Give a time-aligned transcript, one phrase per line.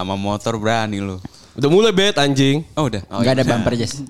[0.00, 1.20] Sama motor berani lu.
[1.60, 2.64] Udah mulai bet anjing.
[2.72, 3.04] Oh udah.
[3.12, 3.50] Oh, Enggak ada iya.
[3.52, 4.00] bumper Jas.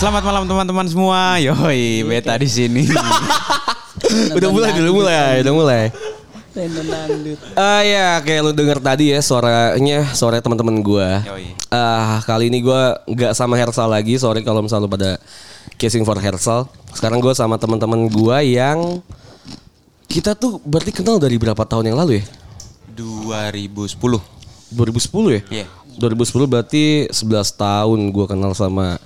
[0.00, 1.36] Selamat malam teman-teman semua.
[1.44, 2.88] Yoi, beta di sini.
[4.40, 5.84] udah mulai, udah mulai, udah mulai.
[7.58, 11.22] Ah ya, kayak lu denger tadi ya suaranya, suara teman-teman gua.
[11.70, 14.18] Ah, kali ini gua nggak sama Hersal lagi.
[14.18, 15.10] Sorry kalau misalnya lu pada
[15.78, 16.66] casing for Hersal.
[16.90, 18.98] Sekarang gua sama teman-teman gua yang
[20.10, 22.24] kita tuh berarti kenal dari berapa tahun yang lalu ya?
[22.98, 23.94] 2010.
[24.74, 25.42] 2010 ya?
[25.62, 25.66] Iya.
[25.98, 28.98] 2010 berarti 11 tahun gua kenal sama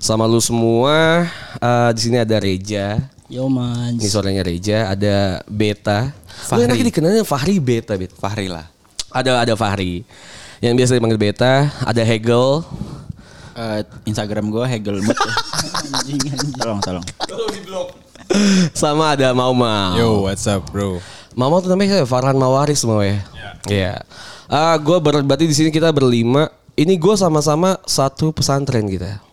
[0.00, 1.28] sama lu semua.
[1.60, 3.15] Ah, di sini ada Reja.
[3.26, 3.98] Yo man.
[3.98, 6.14] Ini suaranya Reja, ada Beta.
[6.14, 6.62] Lu Fahri.
[6.70, 8.14] enaknya dikenalnya Fahri Beta, Bet.
[8.14, 8.70] Fahri lah.
[9.10, 10.06] Ada ada Fahri.
[10.62, 12.62] Yang biasa dipanggil Beta, ada Hegel.
[13.56, 15.18] Eh, Instagram gue Hegel Mut.
[15.90, 16.54] anjing anjing.
[16.54, 17.04] Tolong tolong.
[18.70, 19.98] Sama ada Mau Mau.
[19.98, 21.02] Yo, what's up, bro?
[21.34, 22.06] Mau Mau tuh namanya?
[22.06, 23.26] Farhan Mawaris mau ya.
[23.66, 24.06] Iya.
[24.46, 26.46] Ah, gue berarti di sini kita berlima.
[26.78, 29.25] Ini gue sama-sama satu pesantren kita.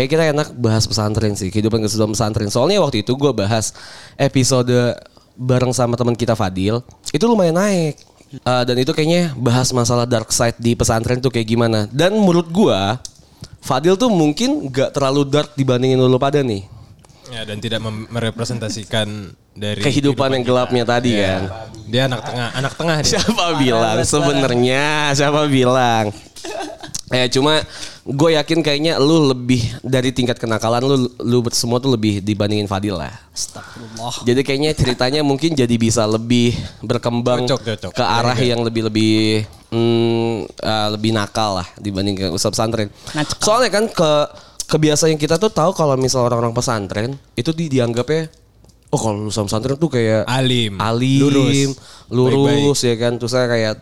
[0.00, 2.48] Kayak kita enak bahas pesantren sih, kehidupan kesudahan pesantren.
[2.48, 3.76] Soalnya waktu itu gue bahas
[4.16, 4.96] episode
[5.36, 6.80] bareng sama teman kita Fadil,
[7.12, 8.00] itu lumayan naik.
[8.40, 11.84] Ah, dan itu kayaknya bahas masalah dark side di pesantren tuh kayak gimana.
[11.92, 12.80] Dan menurut gue,
[13.60, 16.64] Fadil tuh mungkin gak terlalu dark dibandingin lu pada nih.
[17.28, 21.28] Ya, dan tidak merepresentasikan dari Kehidupan yang gelapnya tadi Iya.
[21.28, 21.42] kan.
[21.92, 23.20] Dia anak tengah, anak tengah dia.
[23.20, 25.12] Siapa bilang sebenarnya?
[25.12, 26.08] Siapa bilang?
[27.10, 27.58] Eh cuma
[28.10, 32.98] gue yakin kayaknya lu lebih dari tingkat kenakalan lu lu semua tuh lebih dibandingin Fadil
[32.98, 33.14] lah.
[33.30, 34.26] Astagfirullah.
[34.26, 37.92] Jadi kayaknya ceritanya mungkin jadi bisa lebih berkembang Cocok, cocok.
[37.94, 42.90] ke arah yang lebih lebih hmm, eh, lebih nakal lah dibanding ke usaha pesantren.
[43.38, 44.10] Soalnya kan ke
[44.66, 48.30] kebiasaan kita tuh tahu kalau misal orang-orang pesantren itu di, dianggapnya
[48.90, 51.78] oh kalau lulusan pesantren tuh kayak Alim, alim, lurus,
[52.10, 53.14] lurus, ya kan.
[53.22, 53.74] Terus saya kayak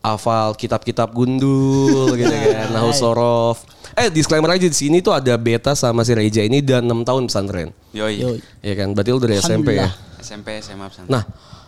[0.00, 3.62] hafal kitab-kitab gundul gitu kan, nahu sorof.
[3.92, 7.22] Eh disclaimer aja di sini tuh ada beta sama si Reja ini dan 6 tahun
[7.28, 7.68] pesantren.
[7.92, 8.14] Yoi.
[8.22, 8.38] Yoi.
[8.64, 9.90] Ya kan, berarti lu dari SMP ya.
[10.22, 11.10] SMP, SMA pesantren.
[11.10, 11.22] Nah,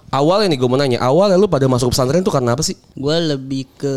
[0.09, 2.79] awalnya nih gue mau nanya, awalnya lu pada masuk pesantren tuh karena apa sih?
[2.95, 3.95] Gue lebih ke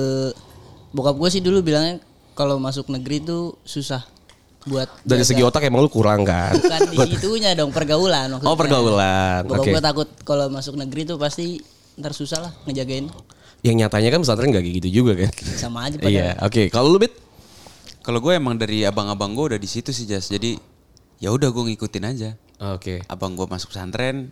[0.91, 2.02] bokap gue sih dulu bilangnya
[2.35, 4.03] kalau masuk negeri tuh susah
[4.66, 5.29] buat Dari jaga.
[5.29, 6.57] segi otak emang lu kurang kan?
[6.57, 8.50] bukan di situnya dong pergaulan maksudnya.
[8.50, 9.46] Oh, pergaulan.
[9.46, 9.72] Bokap Oke.
[9.72, 11.62] gue takut kalau masuk negeri tuh pasti
[11.96, 13.07] ntar susah lah ngejagain.
[13.65, 15.31] Yang nyatanya kan pesantren gak kayak gitu juga kan?
[15.57, 16.13] Sama aja pada.
[16.13, 16.69] Iya, oke.
[16.69, 17.17] Kalau lu Bit?
[18.05, 20.29] Kalau gue emang dari abang-abang gue udah di situ sih Jas.
[20.29, 20.53] Jadi
[21.17, 22.29] ya udah gue ngikutin aja.
[22.77, 23.01] Oke.
[23.09, 24.29] Abang gue masuk pesantren,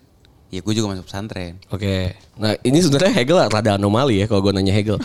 [0.53, 1.57] ya gue juga masuk pesantren.
[1.67, 2.13] Oke.
[2.37, 5.01] Nah ini sebenarnya Hegel rada anomali ya kalau gue nanya Hegel.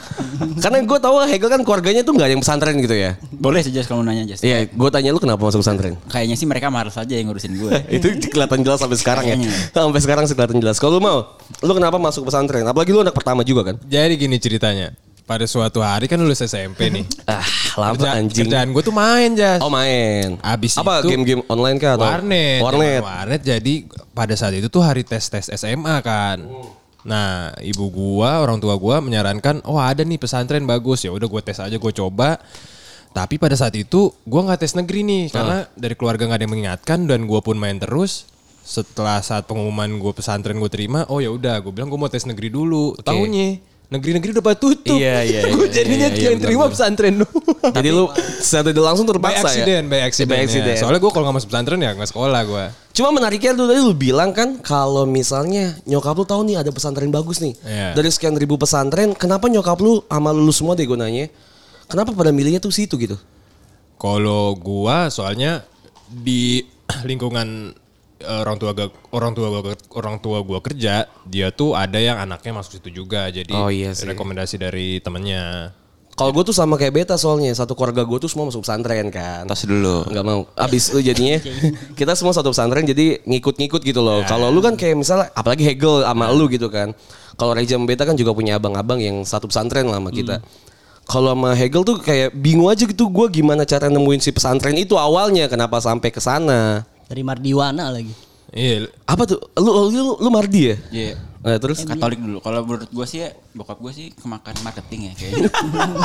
[0.61, 3.17] Karena gue tahu Hegel kan keluarganya tuh nggak yang pesantren gitu ya.
[3.33, 4.45] Boleh sih Jas kalau nanya Jas.
[4.45, 5.97] Iya, gue tanya lu kenapa masuk pesantren?
[6.07, 7.73] Kayaknya sih mereka malas aja yang ngurusin gue.
[7.97, 9.37] itu kelihatan jelas sampai sekarang ya.
[9.73, 10.77] Sampai sekarang sih kelihatan jelas.
[10.77, 11.19] Kalau lu mau,
[11.65, 12.63] lu kenapa masuk pesantren?
[12.63, 13.81] Apalagi lu anak pertama juga kan?
[13.83, 14.93] Jadi gini ceritanya.
[15.25, 17.05] Pada suatu hari kan lulus SMP nih.
[17.29, 17.45] Ah,
[17.77, 18.49] lama Kerja- anjing.
[18.49, 19.61] Kerjaan gue tuh main, Jas.
[19.61, 20.41] Oh main.
[20.41, 22.01] Abis apa itu- game-game online kah?
[22.01, 22.61] atau- Warnet.
[22.65, 23.01] Warnet.
[23.05, 23.75] Warnet jadi
[24.19, 26.43] pada saat itu tuh hari tes-tes SMA kan.
[27.06, 31.43] Nah, ibu gua, orang tua gua menyarankan, "Oh, ada nih pesantren bagus." Ya udah gue
[31.47, 32.43] tes aja, gue coba.
[33.15, 36.55] Tapi pada saat itu gua nggak tes negeri nih karena dari keluarga nggak ada yang
[36.59, 38.27] mengingatkan dan gua pun main terus.
[38.69, 42.29] Setelah saat pengumuman gue pesantren gue terima, oh ya udah, gue bilang gue mau tes
[42.29, 43.00] negeri dulu.
[43.00, 44.97] Tahunya negeri-negeri udah pada tutup.
[45.00, 46.72] Iya, iya, gue iya, jadinya iya, iya, yang terima benar.
[46.76, 47.41] pesantren dulu.
[47.76, 48.04] Jadi lu
[48.44, 49.91] tidak langsung By terpaksa accident, ya?
[49.91, 50.28] by accident.
[50.28, 50.44] By ya.
[50.44, 50.76] accident.
[50.76, 52.65] Soalnya gue kalau nggak masuk pesantren ya nggak sekolah gue.
[52.93, 57.09] Cuma menariknya tuh tadi lu bilang kan kalau misalnya nyokap lu tahu nih ada pesantren
[57.09, 57.56] bagus nih.
[57.65, 57.88] Iya.
[57.97, 61.32] Dari sekian ribu pesantren, kenapa nyokap lu sama lu semua deh gue nanya?
[61.88, 63.16] Kenapa pada milihnya tuh situ gitu?
[63.97, 65.65] Kalau gua soalnya
[66.06, 66.62] di
[67.09, 67.72] lingkungan
[68.21, 69.61] orang tua gua, orang tua gua,
[69.95, 73.31] orang tua gua kerja, dia tuh ada yang anaknya masuk situ juga.
[73.31, 74.06] Jadi Oh, iya sih.
[74.06, 75.75] rekomendasi dari temennya.
[76.19, 79.47] Kalau gue tuh sama kayak beta soalnya satu keluarga gue tuh semua masuk pesantren kan.
[79.47, 80.03] Tas dulu.
[80.11, 80.50] Nggak mau.
[80.59, 81.38] Abis itu jadinya
[81.99, 84.26] kita semua satu pesantren jadi ngikut-ngikut gitu loh.
[84.26, 86.91] Kalau lu kan kayak misalnya apalagi Hegel sama lu gitu kan.
[87.38, 90.43] Kalau Reja sama Beta kan juga punya abang-abang yang satu pesantren lah sama kita.
[91.06, 94.99] Kalau sama Hegel tuh kayak bingung aja gitu gue gimana cara nemuin si pesantren itu
[94.99, 96.82] awalnya kenapa sampai ke sana.
[97.08, 98.12] Dari Mardiwana lagi.
[98.49, 99.40] Iya, Apa tuh?
[99.60, 100.76] Lu lu, lu Mardi ya?
[100.88, 101.12] Iya.
[101.38, 102.43] Nah, terus Katolik dulu.
[102.43, 105.49] Kalau menurut gue sih ya, bokap gue sih kemakan marketing ya kayaknya.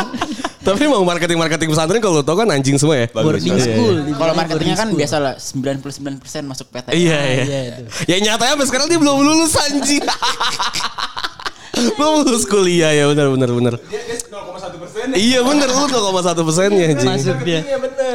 [0.68, 3.08] tapi mau marketing-marketing pesantren kalau lu tau kan anjing semua ya.
[3.12, 3.96] Boarding school.
[4.06, 6.94] Kalau dibilang marketingnya kan biasa lah 99% masuk PTN.
[6.94, 7.44] Iya, iya.
[7.44, 7.84] Iya, itu.
[8.08, 10.04] Ya nyatanya sampai sekarang dia belum lulus anjing.
[11.74, 13.74] Belum lulus kuliah ya benar benar benar.
[15.12, 17.12] Iya bener lu 0,1 persennya anjing.
[17.12, 17.60] Masuk dia.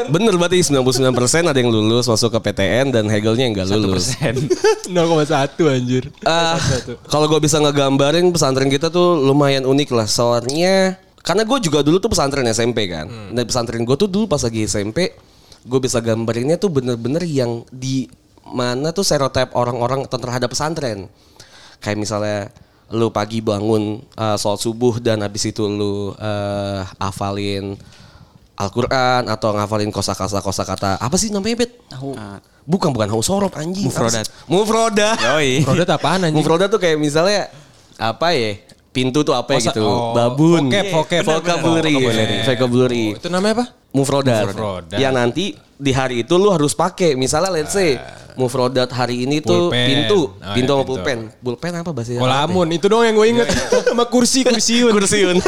[0.08, 4.17] Bener berarti 99 persen ada yang lulus masuk ke PTN dan Hegelnya yang gak lulus.
[4.17, 4.88] 0,1
[5.76, 6.08] anjir.
[6.25, 6.56] Ah,
[7.12, 10.08] kalau gue bisa ngegambarin pesantren kita tuh lumayan unik lah.
[10.08, 13.05] Soalnya karena gue juga dulu tuh pesantren SMP kan.
[13.37, 15.12] Dan pesantren gue tuh dulu pas lagi SMP,
[15.69, 18.08] gue bisa gambarinnya tuh bener-bener yang di
[18.49, 21.12] mana tuh stereotip orang-orang terhadap pesantren.
[21.85, 22.38] Kayak misalnya
[22.88, 27.76] lu pagi bangun uh, sholat subuh dan habis itu lu eh, hafalin
[28.58, 31.79] Al-Quran atau ngafalin kosakata kosakata apa sih namanya bet?
[31.93, 32.17] Tahu.
[32.67, 33.87] Bukan bukan hausorop anjing.
[33.87, 34.26] Mufrodat.
[34.50, 35.17] Mufrodat.
[35.20, 35.62] Yoi.
[35.62, 36.43] Produk apaan anjing?
[36.43, 37.46] Mufrodat tuh kayak misalnya
[37.94, 38.58] apa ya?
[38.90, 39.85] Pintu tuh apa ya Oh, gitu?
[39.87, 40.67] oh, Babun.
[40.73, 41.23] vocab, vocab.
[41.23, 41.94] vocabulary.
[41.94, 42.37] Vocabulary.
[42.43, 43.05] Vocabulary.
[43.14, 43.67] Itu namanya apa?
[43.94, 44.44] Mufrodat.
[44.50, 44.99] Mufrodat.
[44.99, 45.44] Yang nanti
[45.79, 47.14] di hari itu lu harus pakai.
[47.14, 47.94] Misalnya let's say
[48.38, 49.87] Mufrodat hari ini tuh Pulpen.
[49.90, 50.90] pintu, Oh, pintu ya, sama pintu.
[50.94, 51.19] pulpen.
[51.37, 53.49] Pulpen apa bahasa Kolamun, itu doang yang gue inget.
[53.90, 54.94] Sama kursi, kursiun.
[54.94, 55.37] kursiun.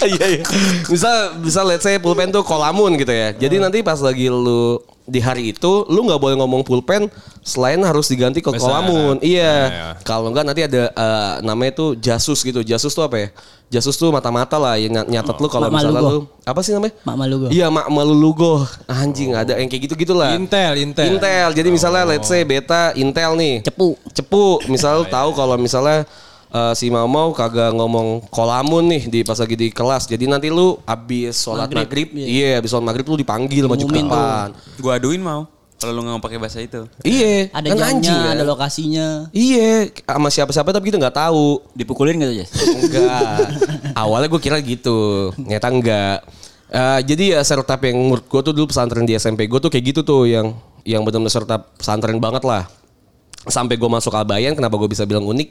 [0.00, 0.44] Iya iya.
[0.82, 3.32] Bisa bisa let's say pulpen tuh kolamun gitu ya.
[3.32, 4.80] Jadi nanti pas lagi lu
[5.10, 7.10] di hari itu lu nggak boleh ngomong pulpen
[7.42, 9.18] selain harus diganti ke kolamun.
[9.18, 9.54] Iya, Iya.
[9.66, 9.86] iya.
[10.06, 12.62] Kalau enggak nanti ada eh, namanya tuh jasus gitu.
[12.62, 13.28] Jasus tuh apa ya?
[13.70, 16.26] Jasus tuh mata-mata lah yang ny- nyatet lu kalau misalnya Malugo.
[16.26, 16.94] lu apa sih namanya?
[17.02, 17.46] Mak Malugo.
[17.50, 18.54] Iya, mak malulugo.
[18.86, 20.34] Anjing ada yang kayak gitu-gitu lah.
[20.34, 21.06] Intel, Intel.
[21.06, 21.48] Intel.
[21.54, 23.62] Jadi misalnya let's say beta Intel nih.
[23.62, 23.94] Cepu.
[24.10, 24.58] Cepu.
[24.66, 26.02] Misal lu tahu kalau misalnya
[26.50, 30.06] eh, si Mamau kagak ngomong kolamun nih di pas lagi di kelas.
[30.06, 33.94] Jadi nanti lu abis sholat maghrib, Maghrib, iya abis sholat maghrib lu dipanggil maju ke
[33.96, 34.46] depan.
[34.78, 35.46] Gua aduin mau.
[35.80, 36.84] Kalau lu nggak mau pakai bahasa itu.
[37.00, 38.36] Iya, Ada kan anjing jamnya, kan?
[38.36, 39.08] ada lokasinya.
[39.32, 41.64] Iya, sama siapa-siapa tapi kita nggak tahu.
[41.72, 42.52] Dipukulin gitu, Jas?
[42.52, 43.48] Enggak.
[44.04, 45.32] Awalnya gue kira gitu.
[45.40, 46.18] Ternyata enggak.
[46.68, 49.84] Eh, jadi ya stereotip yang menurut gue tuh dulu pesantren di SMP gue tuh kayak
[49.90, 50.52] gitu tuh yang
[50.84, 52.68] yang benar-benar stereotip pesantren banget lah.
[53.48, 55.48] Sampai gue masuk Albayan kenapa gue bisa bilang unik?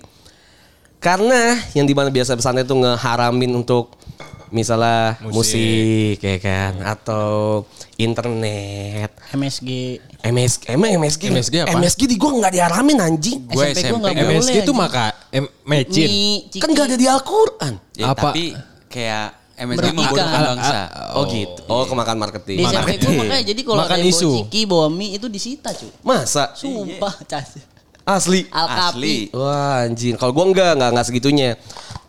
[1.00, 3.96] Karena yang di mana biasa pesantren tuh ngeharamin untuk
[4.50, 7.64] misalnya musik, ya kan atau
[7.96, 9.70] internet MSG.
[10.20, 11.78] MSG emang MSG MSG apa?
[11.78, 14.04] MSG di gue nggak diaramin anjing Gue SMP gua SMP.
[14.12, 14.36] nggak boleh.
[14.36, 16.10] MSG itu maka em, mecin.
[16.58, 18.30] Kan nggak ada di Al-Quran Ya, Apa?
[18.30, 18.46] Tapi
[18.90, 20.80] kayak MSG membodohkan bangsa.
[21.14, 21.62] Oh, gitu.
[21.68, 22.58] Oh, kemakan marketing.
[22.58, 24.24] Di SMP gue makanya jadi kalau Makan ada yang isu.
[24.26, 25.92] bawa ciki bawa mie itu disita cuy.
[26.02, 26.44] Masa?
[26.52, 27.56] Sumpah, cas.
[28.10, 28.42] Asli.
[28.50, 28.82] Alkapi.
[28.82, 29.18] Asli.
[29.38, 30.16] Wah anjing.
[30.18, 31.50] Kalau gue enggak, enggak, enggak segitunya.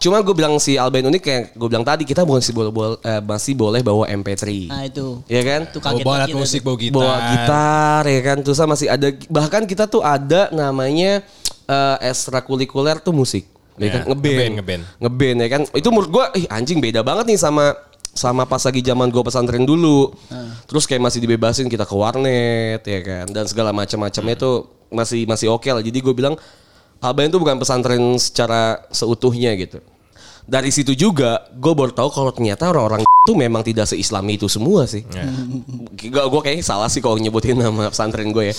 [0.00, 3.20] Cuma gue bilang si Albain unik kayak gue bilang tadi kita masih boleh, boleh eh,
[3.20, 4.72] masih boleh bawa MP3.
[4.72, 5.20] Nah itu.
[5.28, 5.60] Iya kan?
[5.68, 6.96] Itu Bawa kaget bawa alat kita musik, bawa gitar.
[6.96, 8.36] Bawa gitar ya kan.
[8.40, 11.20] Terus masih ada bahkan kita tuh ada namanya
[11.68, 13.44] eh, ekstrakurikuler tuh musik.
[13.76, 14.12] Ya, Ya, kan?
[14.12, 14.32] Ngeband.
[14.32, 14.82] ngeband, ngeband.
[15.00, 15.62] Ngeband ya kan.
[15.76, 17.76] Itu menurut gue ih anjing beda banget nih sama
[18.14, 20.14] sama pas lagi zaman gue pesantren dulu.
[20.66, 25.50] Terus kayak masih dibebasin kita ke warnet ya kan dan segala macam-macamnya tuh masih masih
[25.50, 25.82] oke lah.
[25.82, 26.34] Jadi gue bilang
[27.00, 29.80] Albayan itu bukan pesantren secara seutuhnya gitu.
[30.50, 34.84] Dari situ juga gue baru tahu kalau ternyata orang-orang itu memang tidak seislami itu semua
[34.84, 35.06] sih.
[35.94, 38.56] Gak, gue kayaknya salah sih kalau nyebutin nama pesantren gue ya.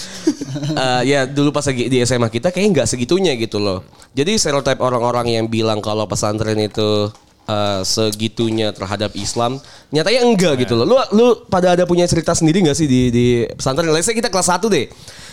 [0.71, 3.83] Eh, ya dulu pas lagi di SMA kita kayaknya nggak segitunya gitu loh.
[4.15, 7.11] Jadi stereotip orang-orang yang bilang kalau pesantren itu
[7.47, 9.57] eh, segitunya terhadap Islam,
[9.89, 10.85] nyatanya enggak gitu loh.
[10.85, 13.89] Lu lu pada ada punya cerita sendiri nggak sih di di pesantren?
[13.89, 14.87] Let's say kita kelas 1 deh.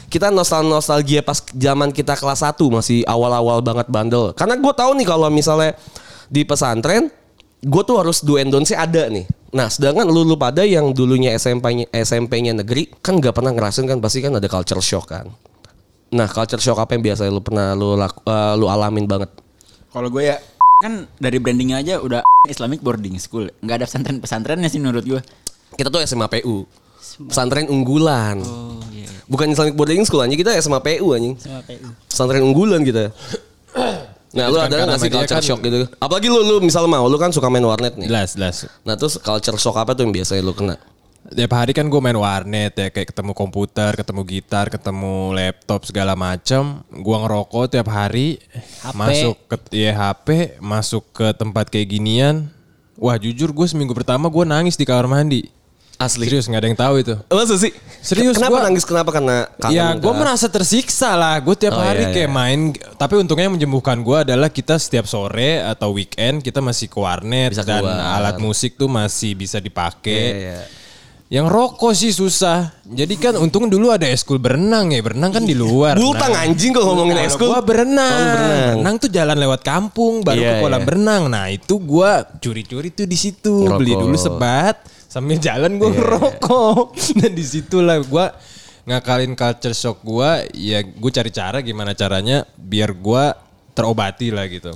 [0.09, 4.33] Kita nostal nostalgia pas zaman kita kelas 1 masih awal-awal banget bandel.
[4.33, 5.77] Karena gue tahu nih kalau misalnya
[6.33, 7.13] di pesantren
[7.59, 9.27] gue tuh harus do and don't ada nih.
[9.49, 13.99] Nah, sedangkan lu, lu pada yang dulunya SMP-nya SMP-nya negeri kan nggak pernah ngerasain kan
[13.99, 15.27] pasti kan ada culture shock kan.
[16.13, 19.33] Nah, culture shock apa yang biasa lu pernah lu laku- eh, lu alamin banget?
[19.89, 20.37] Kalau gue ya
[20.79, 23.51] kan dari brandingnya aja udah Islamic boarding school.
[23.61, 25.21] Nggak ada pesantren pesantrennya sih menurut gue.
[25.75, 26.65] Kita tuh SMA PU.
[27.27, 28.39] Pesantren unggulan.
[28.43, 29.11] Oh iya.
[29.27, 31.35] Bukan Islamic boarding school anjing kita SMA PU anjing.
[31.37, 31.87] Sama PU.
[32.07, 33.11] Pesantren unggulan kita.
[34.29, 35.89] Nah, lu ada nggak sih culture kan- shock gitu?
[35.97, 38.13] Apalagi lu lu misal mau lu kan suka main warnet nih.
[38.13, 38.57] Jelas, jelas.
[38.85, 40.77] Nah, terus culture shock apa tuh yang biasanya lu kena?
[41.29, 46.17] Tiap hari kan gue main warnet ya kayak ketemu komputer, ketemu gitar, ketemu laptop segala
[46.17, 46.81] macam.
[46.89, 48.41] Gua ngerokok tiap hari,
[48.91, 52.49] masuk ke ya HP, masuk ke tempat kayak ginian.
[52.97, 55.53] Wah jujur gue seminggu pertama gue nangis di kamar mandi.
[55.99, 56.31] Asli.
[56.31, 57.15] Serius nggak ada yang tahu itu.
[57.27, 57.75] Masa sih?
[58.01, 58.87] Serius, Kenapa gua- nangis?
[58.87, 59.37] Kenapa karena
[59.69, 61.37] ya gue merasa tersiksa lah.
[61.39, 62.33] Gue tiap Oh, hari iya, kayak iya.
[62.33, 62.61] main.
[62.95, 67.51] Tapi untungnya yang menyembuhkan gue adalah kita setiap sore atau weekend kita masih ke warnet
[67.51, 67.99] Bisa dan keluar.
[68.17, 70.23] alat musik tuh masih bisa dipakai.
[70.25, 70.61] Iya, iya.
[71.29, 72.73] Yang rokok sih susah.
[72.89, 75.05] Jadi kan untung dulu ada eskul berenang ya.
[75.05, 76.01] Berenang kan di luar.
[76.01, 77.53] Bultang Nah, anjing kok ngomongin ekskul.
[77.53, 78.17] Gua berenang.
[78.17, 78.77] Oh, berenang.
[78.81, 78.95] berenang.
[78.97, 80.87] tuh jalan lewat kampung baru Iya, ke kolam iya.
[80.89, 81.23] berenang.
[81.29, 83.69] Nah, itu gua curi-curi tuh di situ.
[83.77, 86.85] Beli dulu sebat sambil jalan Iya, gua ngerokok.
[87.21, 88.33] Dan di situlah gua
[88.89, 93.37] ngakalin culture shock gua ya gue cari cara gimana caranya biar gua
[93.77, 94.73] terobati lah gitu.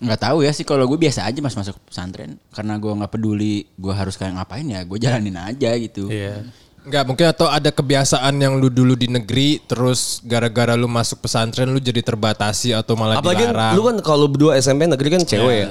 [0.00, 3.68] Nggak tahu ya sih kalau gue biasa aja mas masuk pesantren karena gue nggak peduli
[3.76, 6.08] gue harus kayak ngapain ya gue jalanin aja gitu.
[6.08, 6.48] Iya.
[6.80, 11.68] Enggak, mungkin atau ada kebiasaan yang lu dulu di negeri terus gara-gara lu masuk pesantren
[11.68, 13.76] lu jadi terbatasi atau malah Apalagi dilarang.
[13.76, 15.68] lu kan kalau berdua SMP negeri kan cewek ya.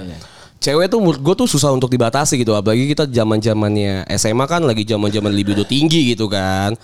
[0.61, 2.53] Cewek tuh menurut gue tuh susah untuk dibatasi gitu.
[2.53, 6.77] Apalagi kita zaman zamannya SMA kan lagi zaman zaman libido tinggi gitu kan.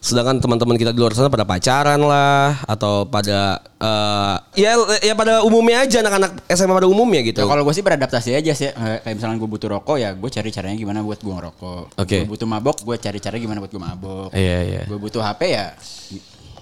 [0.00, 4.72] Sedangkan teman-teman kita di luar sana pada pacaran lah atau pada eh, ya
[5.04, 7.44] ya pada umumnya aja anak-anak SMA pada umumnya gitu.
[7.44, 8.72] Ya, kalau gue sih beradaptasi aja sih.
[8.72, 12.00] Eh, Kayak misalnya gue butuh rokok ya gue cari caranya gimana buat gue ngerokok.
[12.00, 12.24] Oke.
[12.24, 14.30] Gue butuh mabok gue cari cara gimana buat gue mabok.
[14.32, 14.82] Iya iya.
[14.88, 15.76] Gue butuh HP ya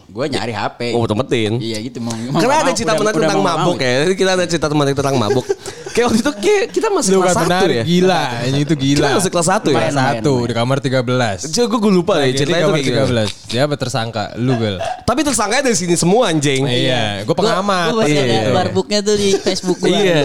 [0.08, 0.80] gue nyari HP.
[0.96, 1.60] Oh, temetin.
[1.60, 2.16] Iya gitu mau.
[2.16, 3.92] mau Karena nggak ada cerita menarik tentang mabuk ya.
[4.16, 5.44] Kita ada cerita menarik tentang mabuk.
[5.88, 7.82] kayak waktu itu kayak kita masih Lu kelas satu benar, ya.
[7.82, 8.24] gila.
[8.46, 9.02] Ini itu gila.
[9.02, 9.76] Kita masih kelas satu ya.
[9.82, 11.50] Kelas satu di kamar 13.
[11.50, 13.24] Coba gue, gue lupa deh ceritanya itu kamar kayak gimana.
[13.26, 13.50] 13.
[13.52, 14.24] Siapa tersangka?
[14.38, 14.76] Lu, Bel.
[14.78, 16.62] Tapi tersangkanya dari sini semua anjing.
[16.64, 17.90] Iya, gue pengamat.
[17.90, 18.52] Gue masih Iya, ada iya.
[18.54, 19.90] barbooknya tuh di Facebook gue.
[19.90, 20.20] Iya.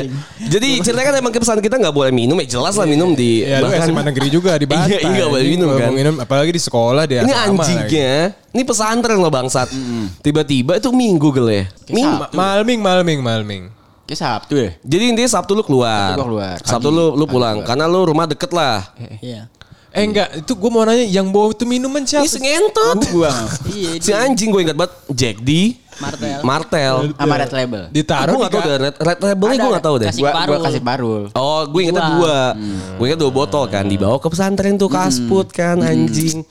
[0.45, 3.57] Jadi ceritanya kan emang kepesan kita nggak boleh minum ya jelas lah minum di Ya
[3.59, 4.85] lu SMA negeri juga di Bantai.
[4.93, 5.89] Iya, iya, nggak boleh minum kan.
[5.89, 8.13] Minum, apalagi di sekolah dia Ini anjingnya,
[8.53, 9.72] ini pesantren loh bangsat.
[10.19, 11.63] Tiba-tiba itu minggu gel ya.
[11.87, 12.15] Minggu.
[12.17, 13.63] Ma- Malming, malming, malming.
[14.03, 14.69] Kayak Sabtu ya.
[14.79, 16.11] Jadi intinya Sabtu lu keluar.
[16.11, 16.55] Sabtu gua keluar.
[16.59, 16.97] Sabtu Pagi.
[16.97, 18.83] lu lu pulang karena lu rumah deket lah.
[19.19, 19.47] Iya.
[19.89, 22.25] Eh enggak, itu gue mau nanya yang bawa itu minuman siapa?
[22.25, 22.97] Ini si ngentot.
[23.07, 23.29] Gua
[23.69, 24.01] Iya.
[24.01, 25.77] Si anjing gue ingat banget Jack D.
[25.93, 26.41] Martel.
[26.41, 26.95] Martel.
[27.13, 27.81] sama red label.
[27.93, 30.07] Ditaruh Gue di gak tau ka- deh, red, red labelnya gue gak tau deh.
[30.09, 30.63] kasih Gua, gua parul.
[30.65, 31.21] kasih parul.
[31.31, 32.17] Oh, gue ingetnya Dua.
[32.17, 32.37] dua.
[32.97, 36.41] Gue inget dua botol kan, dibawa ke pesantren tuh kasput kan, anjing.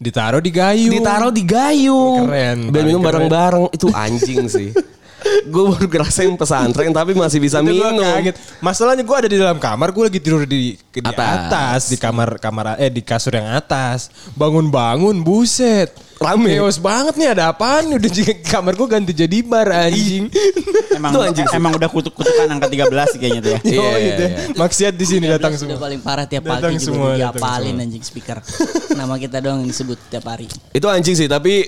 [0.00, 0.96] Ditaruh di gayung.
[0.96, 2.24] Ditaruh di gayung.
[2.24, 3.64] Keren, Biar paling minum bareng-bareng.
[3.76, 4.72] Itu anjing sih.
[5.52, 8.00] gue baru ngerasain pesantren tapi masih bisa Itu minum.
[8.00, 8.40] kaget.
[8.64, 11.36] Masalahnya gue ada di dalam kamar, gue lagi tidur di, di atas.
[11.44, 11.80] Atas.
[11.92, 14.08] di kamar kamar eh di kasur yang atas.
[14.32, 15.92] Bangun-bangun, buset.
[16.20, 16.52] Rame.
[16.52, 17.88] Chaos banget nih ada apaan?
[17.90, 20.28] Udah juga kamar gue ganti jadi bar anjing.
[20.92, 21.56] Emang Itu anjing sih.
[21.56, 23.60] emang udah kutuk-kutukan angka 13 kayaknya tuh ya.
[23.64, 24.22] Iya, Oh, iya, gitu.
[24.22, 24.36] iya.
[24.52, 25.80] Maksiat di sini datang Sudah semua.
[25.80, 27.84] paling parah tiap Datang pagi semua, juga diapalin semua.
[27.86, 28.38] anjing speaker.
[29.00, 30.44] Nama kita doang yang disebut tiap hari.
[30.70, 31.64] Itu anjing sih tapi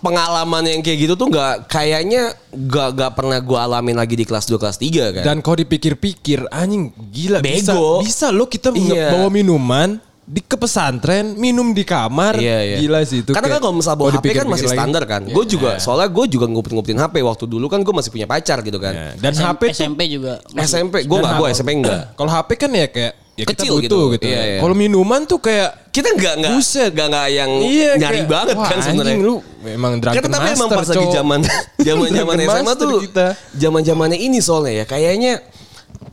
[0.00, 4.44] pengalaman yang kayak gitu tuh nggak kayaknya nggak nggak pernah gue alamin lagi di kelas
[4.44, 5.24] 2 kelas 3 kan.
[5.24, 8.02] Dan kalau dipikir-pikir, anjing gila bisa Bego.
[8.02, 9.14] bisa lo kita Iya.
[9.14, 12.40] bawa minuman di ke pesantren, minum di kamar.
[12.40, 12.76] Iya, iya.
[12.80, 13.36] Gila sih itu.
[13.36, 14.76] Karena kan kalau misalnya bawa kalau HP kan masih lagi.
[14.80, 15.22] standar kan.
[15.28, 18.80] Gue juga soalnya gue juga ngupin-ngupin HP waktu dulu kan gue masih punya pacar gitu
[18.80, 18.92] kan.
[18.96, 20.32] Ya, Dan SM- HP tuh SMP juga.
[20.56, 22.00] SMP gue nggak gue HP SMP enggak.
[22.18, 23.98] Kalau HP kan ya kayak ya kita Kecil butuh gitu.
[24.16, 24.26] gitu.
[24.32, 24.58] Iya, iya.
[24.64, 26.90] Kalau minuman tuh kayak Kita nggak nggak Buset.
[26.90, 29.16] nggak nggak yang iya nyari kayak, banget wah, kan sebenarnya.
[29.20, 31.40] lu memang drunken Kan tapi emang master, pas lagi zaman
[31.78, 33.26] zaman zaman SMA tuh kita.
[33.54, 35.32] zaman zamannya ini soalnya ya kayaknya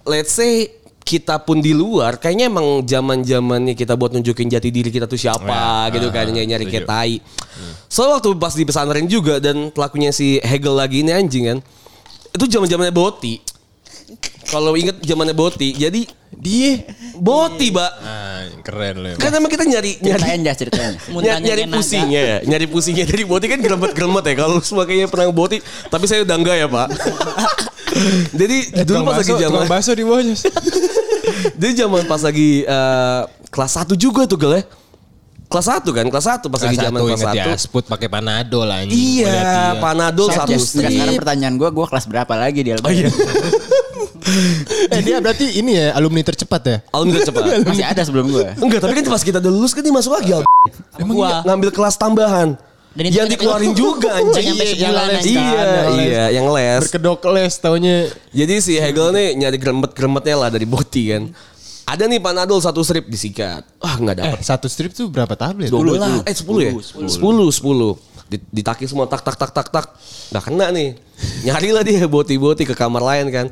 [0.04, 0.81] let's say
[1.12, 5.20] kita pun di luar kayaknya emang zaman zamannya kita buat nunjukin jati diri kita tuh
[5.20, 6.72] siapa Ya, gitu kan nyari nyari setuju.
[6.72, 7.14] kayak tai.
[7.92, 11.60] Soalnya waktu pas di pesantren juga dan pelakunya si Hegel lagi ini anjing kan.
[12.32, 13.44] Itu zaman zamannya Boti.
[14.50, 16.84] Kalau inget zamannya Boti, jadi Dia
[17.16, 17.92] Boti, Mbak.
[18.02, 19.16] ah, keren loh.
[19.20, 20.94] Kan emang kita nyari nyari Ceritain jas ceritain.
[21.22, 24.36] Nyari, nyari pusingnya ya, nyari pusingnya dari boti kan gremet-gremet ya.
[24.42, 26.88] Kalau semua kayaknya pernah boti, tapi saya udah enggak ya pak.
[28.40, 30.36] Jadi dulu Tukang pas lagi zaman, bakso di bawahnya.
[31.60, 34.64] jadi zaman pas lagi eh, kelas 1 juga tuh gel ya.
[35.52, 37.66] Kelas 1 kan, kelas 1 pas lagi zaman kelas inget ya, 1.
[37.68, 38.96] Sput pakai panadol anjing.
[38.96, 39.84] Iya, dia.
[39.84, 40.56] Panadol satu.
[40.56, 43.12] Sekarang pertanyaan gue, gue kelas berapa lagi di Oh iya,
[44.88, 46.78] Eh dia berarti ini ya alumni tercepat ya?
[46.90, 47.42] alumni cepat.
[47.70, 48.48] Masih ada sebelum gue.
[48.58, 50.44] Enggak, tapi kan pas kita udah lulus kan dia masuk lagi Al.
[50.96, 51.42] Emang gua.
[51.44, 52.56] ngambil kelas tambahan.
[52.92, 54.52] Dan yang kan- dikeluarin juga anjing.
[54.52, 55.36] Nyampe Iya, sebulan, yang les anjing.
[55.38, 56.04] Iya, Yang les.
[56.04, 56.80] iya, yang les.
[56.84, 57.98] Berkedok les taunya.
[58.30, 61.32] Jadi si Hegel nih nyari gremet-gremetnya lah dari boti kan.
[61.82, 63.64] Ada nih panadol satu strip disikat.
[63.78, 64.40] Wah nggak Eh dapat.
[64.42, 65.68] satu strip tuh berapa tablet?
[65.68, 66.72] Dua belas, eh sepuluh ya?
[67.06, 67.94] Sepuluh, sepuluh.
[68.28, 69.86] Di- Ditaki semua tak tak tak tak tak.
[70.30, 70.90] Nggak kena nih.
[71.42, 73.48] Nyarilah dia boti-boti ke kamar lain kan.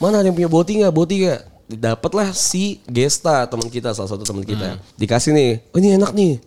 [0.00, 0.92] Mana ada yang punya boti nggak?
[0.92, 1.40] Boti nggak?
[1.70, 4.80] Dapatlah si Gesta teman kita salah satu teman kita.
[4.96, 5.50] Dikasih nih.
[5.70, 6.40] Oh ini enak nih.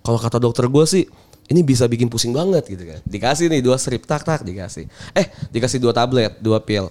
[0.00, 1.04] Kalau kata dokter gue sih
[1.46, 2.98] ini bisa bikin pusing banget gitu kan.
[3.04, 4.88] Dikasih nih dua strip tak tak dikasih.
[5.12, 6.88] Eh dikasih dua tablet, dua pil.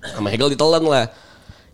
[0.00, 1.10] Sama Hegel ditelan lah.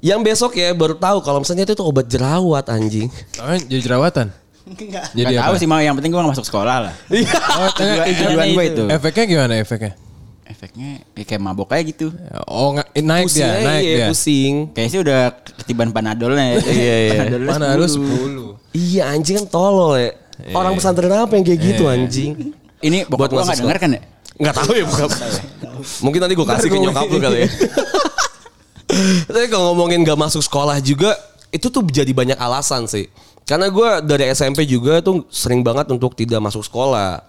[0.00, 3.08] Yang besok ya baru tahu kalau misalnya itu tuh obat jerawat anjing.
[3.38, 4.28] Oh, jadi jerawatan.
[4.64, 5.12] Enggak.
[5.12, 5.48] Jadi Gak apa?
[5.52, 6.94] tahu sih mau yang penting gue gak masuk sekolah lah.
[7.08, 8.84] Oh, Tujuan- tujuan gue itu.
[8.88, 9.92] Efeknya gimana efeknya?
[10.44, 12.12] Efeknya ya kayak mabok aja gitu.
[12.44, 14.06] Oh, nggak- eh, naik Pusing dia, aja, naik iya, dia.
[14.12, 14.54] pusing.
[14.76, 15.20] Kayaknya sih udah
[15.56, 16.56] ketiban panadolnya ya.
[16.68, 17.12] Iya, iya.
[17.16, 18.76] Panadolnya Mana lu 10.
[18.76, 20.10] Iya anjing kan tolol ya.
[20.52, 22.52] Orang pesantren apa yang kayak gitu anjing?
[22.78, 24.00] Ini bokap gue masuk gak denger kan ya?
[24.34, 25.10] Nggak tahu ya bokap.
[26.04, 27.48] Mungkin nanti gue kasih ke nyokap lu kali ya.
[29.30, 31.16] Tapi kalau ngomongin gak masuk sekolah juga,
[31.48, 33.08] itu tuh jadi banyak alasan sih.
[33.44, 37.20] Karena gue dari SMP juga tuh sering banget untuk tidak masuk sekolah.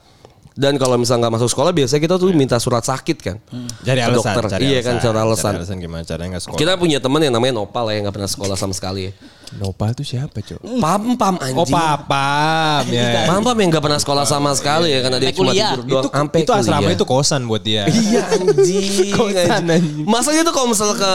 [0.55, 3.35] Dan kalau misalnya nggak masuk sekolah biasanya kita tuh minta surat sakit kan.
[3.83, 4.43] Cari Ke alasan, dokter.
[4.55, 5.51] cari iya kan cara alasan.
[5.51, 6.59] Cari alasan gimana caranya nggak sekolah.
[6.63, 9.11] Kita punya teman yang namanya Nopal ya yang nggak pernah sekolah sama sekali.
[9.59, 10.63] Nopal tuh siapa, Cok?
[10.79, 11.59] Pam pam anjing.
[11.59, 13.27] Oh, papam ya.
[13.29, 16.03] Pam pam yang nggak pernah sekolah sama sekali ya karena dia cuma tidur doang.
[16.07, 16.95] Itu Sampai itu asrama kuliah.
[16.95, 17.83] itu kosan buat dia.
[17.91, 19.11] Iya anjing.
[19.19, 19.67] Kosan, anjing.
[19.75, 20.07] anjing.
[20.07, 21.11] Masanya tuh kalau misalnya ke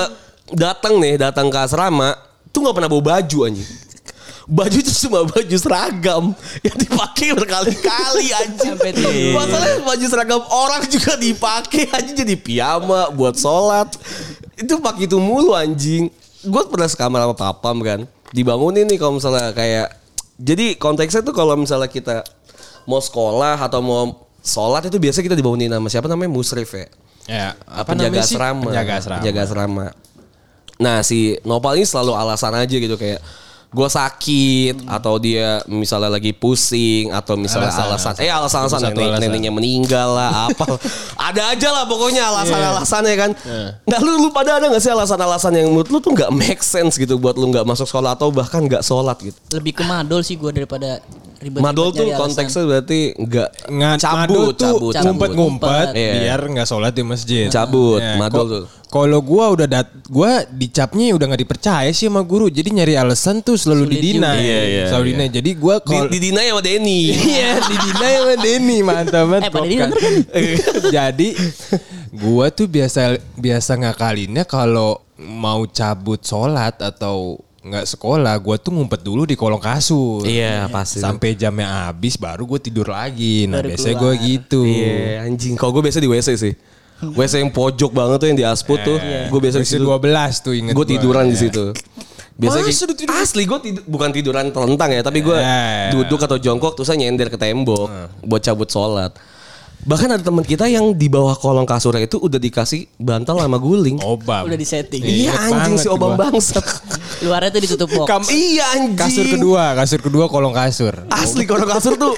[0.53, 2.13] datang nih, datang ke asrama,
[2.53, 3.69] tuh nggak pernah bawa baju anjing.
[4.51, 6.35] Baju itu cuma baju seragam
[6.67, 8.75] yang dipakai berkali-kali anjing.
[8.75, 9.39] Sampai tidur.
[9.39, 13.95] Masalahnya baju seragam orang juga dipakai anjing jadi piyama buat sholat.
[14.59, 16.11] Itu pakai itu mulu anjing.
[16.43, 18.01] Gue pernah sekamar sama papam kan.
[18.35, 19.95] Dibangunin nih kalau misalnya kayak
[20.35, 22.27] jadi konteksnya tuh kalau misalnya kita
[22.91, 26.87] mau sekolah atau mau sholat itu biasa kita dibangunin sama siapa namanya musrif ya.
[27.31, 28.67] Ya, Apa penjaga asrama.
[28.67, 29.19] Penjaga asrama.
[29.23, 29.87] Penjaga asrama.
[30.81, 33.21] Nah si Nopal ini selalu alasan aja gitu kayak
[33.71, 39.23] gue sakit atau dia misalnya lagi pusing atau misalnya alasan, Alasan, eh alasan-alasan nenek, alasan.
[39.31, 40.67] neneknya meninggal lah apa.
[41.31, 43.31] Ada aja lah pokoknya alasan-alasannya kan.
[43.47, 43.79] Iya.
[43.87, 46.99] nah lu, lu pada ada gak sih alasan-alasan yang menurut lu tuh nggak make sense
[46.99, 49.39] gitu buat lu nggak masuk sekolah atau bahkan nggak sholat gitu?
[49.55, 50.99] Lebih ke madol sih gue daripada
[51.41, 56.13] ribet madol tuh konteksnya berarti nggak Nggak cabut tuh cabut ngumpet-ngumpet Iya.
[56.21, 57.49] biar nggak sholat di masjid.
[57.49, 58.65] Cabut, Ya, madol tuh.
[58.91, 62.51] Kalau gua udah dat, gua dicapnya udah nggak dipercaya sih sama guru.
[62.51, 64.35] Jadi nyari alasan tuh selalu Sulit didina.
[64.35, 64.43] juga.
[64.43, 65.11] Iya, iya, selalu iya.
[65.15, 65.27] didina.
[65.31, 67.01] Jadi gua kalau di Dina sama Denny
[67.39, 69.43] Iya, didina sama Denny mantap banget.
[69.47, 69.91] Eh, Denny kan?
[70.99, 71.29] Jadi
[72.11, 73.01] gua tuh biasa
[73.39, 79.61] biasa ngakalinnya kalau mau cabut sholat atau nggak sekolah, gua tuh ngumpet dulu di kolong
[79.61, 80.25] kasur.
[80.25, 80.97] Iya, pasti.
[80.99, 83.45] Sampai jamnya habis baru gue tidur lagi.
[83.45, 84.61] Nah Baru biasanya gue gitu.
[84.65, 85.55] Iya anjing.
[85.55, 86.55] Kalau gue biasa di WC sih.
[87.01, 88.97] WC yang pojok banget tuh yang di Asput tuh.
[89.01, 89.85] Gue biasa di situ.
[89.85, 90.01] 12
[90.41, 90.93] tuh inget Gue gua.
[90.93, 91.43] tiduran di Iya.
[91.49, 91.65] situ.
[92.41, 93.17] Biasanya Masa kayak- tidur?
[93.21, 95.93] asli gue tidur bukan tiduran telentang ya, tapi gue Iya.
[95.93, 97.89] duduk atau jongkok terus saya nyender ke tembok
[98.25, 99.13] buat cabut sholat.
[99.81, 103.97] Bahkan ada teman kita yang di bawah kolong kasurnya itu udah dikasih bantal sama guling.
[104.05, 104.45] Obam.
[104.45, 105.01] Udah disetting.
[105.01, 106.61] iya inget anjing si obam bangsat.
[107.25, 108.07] Luarnya tuh ditutup box.
[108.09, 109.01] Kam- iya anjing.
[109.01, 110.95] Kasur kedua, kasur kedua kolong kasur.
[111.09, 112.13] Asli kolong kasur tuh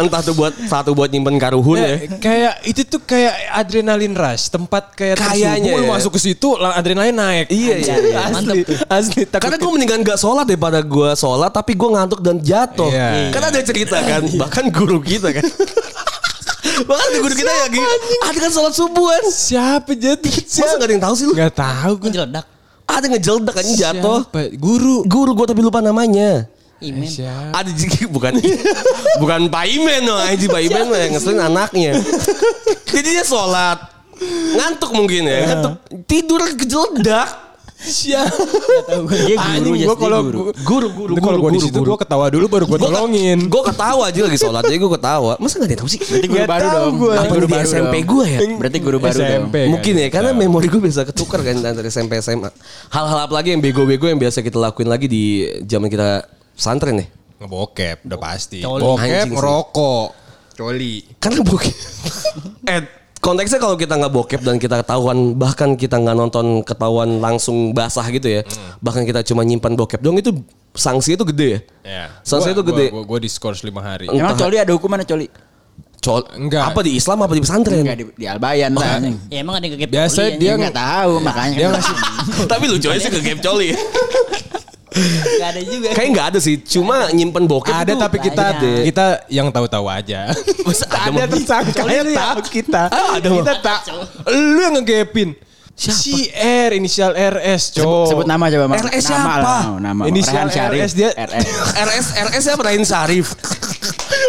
[0.00, 2.00] entah tuh buat satu buat nyimpen karuhun ya.
[2.00, 5.88] Eh, kayak itu tuh kayak adrenalin rush, tempat kayak Kayaknya ya.
[5.92, 7.52] masuk ke situ adrenalin naik.
[7.52, 8.18] Iya, iya, iya.
[8.32, 9.22] asli, asli.
[9.28, 12.88] Takut Karena gue mendingan gak sholat daripada gue sholat tapi gue ngantuk dan jatuh.
[12.88, 13.30] Iya.
[13.36, 15.44] Kan ada cerita kan, bahkan guru kita kan.
[16.88, 19.22] bahkan ada guru kita yang gini, ada kan sholat subuhan.
[19.28, 20.30] siapa jatuh?
[20.32, 21.32] Masa gak ada yang tahu sih lu?
[21.36, 22.08] Gak tahu gue.
[22.10, 22.46] Ngeledak.
[22.88, 24.18] Ada ngejeledak kan jatuh.
[24.26, 24.40] Siapa?
[24.56, 25.04] Guru.
[25.06, 26.48] Guru gue tapi lupa namanya.
[26.82, 27.06] Imen.
[27.06, 27.54] Siapa?
[27.62, 28.32] Ada juga bukan
[29.22, 31.92] bukan Pak Imen no, anjing Pak Imen mah yang ngeselin anaknya.
[32.92, 33.78] Jadi dia sholat
[34.58, 35.74] ngantuk mungkin ya, ngantuk
[36.10, 37.41] tidur kejeledak.
[37.82, 38.38] Siapa?
[38.86, 39.86] Tahu gue dia guru Anjing ya.
[39.90, 40.38] gue kalau guru.
[40.54, 43.38] Guru, guru, kalau guru, gue di situ gue ketawa dulu baru gue tolongin.
[43.50, 45.32] Gue ketawa aja lagi sholat jadi gue ketawa.
[45.42, 46.00] Masa gak ada tahu sih?
[46.00, 46.94] Berarti guru baru dong.
[46.96, 47.14] gua.
[47.18, 48.38] Apa guru di baru SMP gue ya?
[48.54, 49.26] Berarti guru baru dong.
[49.26, 49.56] SMP.
[49.66, 52.50] Mungkin ya karena memori gue bisa ketukar kan antara SMP SMA.
[52.94, 56.22] Hal-hal apa lagi yang bego-bego yang biasa kita lakuin lagi di zaman kita
[56.54, 57.08] pesantren nih?
[57.42, 58.62] Ngebokep udah pasti.
[58.62, 60.06] Bokep, ngerokok.
[60.54, 61.02] Coli.
[61.18, 61.74] Karena bokep.
[62.70, 67.70] eh konteksnya kalau kita nggak bokep dan kita ketahuan bahkan kita nggak nonton ketahuan langsung
[67.70, 68.42] basah gitu ya.
[68.82, 70.34] Bahkan kita cuma nyimpan bokep dong itu
[70.74, 71.60] sanksi itu gede ya.
[71.86, 72.04] Ya.
[72.20, 72.86] Sanksi Gua- itu gede.
[72.90, 74.10] Gue diskors 5 hari.
[74.10, 75.30] Emang Entah- coli ada hukumannya coli?
[76.02, 76.74] Col Enggak.
[76.74, 77.86] Apa di Islam apa di pesantren?
[77.86, 78.98] Enggak di, di Albayan lah.
[79.30, 81.74] Ya emang ada yang kegep Biasa coli, dia enggak tahu makanya Dia kan.
[81.78, 81.94] ngasih
[82.50, 83.70] Tapi lucu aja sih ke game coli.
[84.92, 85.88] Nggak ada juga.
[85.92, 88.84] Kayak nggak ada sih, cuma nyimpen bokep ada tapi kita banyak.
[88.86, 90.30] kita yang tahu-tahu aja.
[90.66, 92.82] Masa ada ada tersangka yang tahu kita.
[92.86, 93.80] Ah, ada kita tak.
[94.26, 95.32] Lu yang ngegepin.
[95.72, 98.06] Si R inisial RS, Sebut, cowok.
[98.06, 98.84] sebut nama coba Mas.
[98.84, 99.36] RS nama siapa?
[99.40, 100.02] lah, nama.
[100.04, 100.78] Inisial Syarif.
[100.78, 101.46] RS dia- RS.
[101.74, 103.26] RS RS ya Rahim Syarif.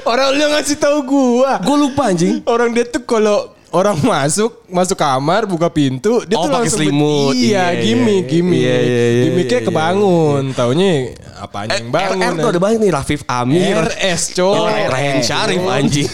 [0.03, 1.59] Orang lu yang ngasih tahu gua.
[1.59, 2.41] Gue lupa anjing.
[2.43, 6.79] Orang dia tuh kalau orang masuk masuk kamar buka pintu dia Oh, tuh pakai langsung
[6.79, 7.33] selimut.
[7.33, 8.29] iya, Iya, gimmick iya.
[8.29, 10.91] gimmick Iya, iya, iya, gimmicknya iya, kebangun taunya
[11.35, 13.75] apanya Eh, yang bangun RR tuh ada banyak nih Rafif Amir.
[13.83, 16.09] RS cowok Rahim Syarif anjing.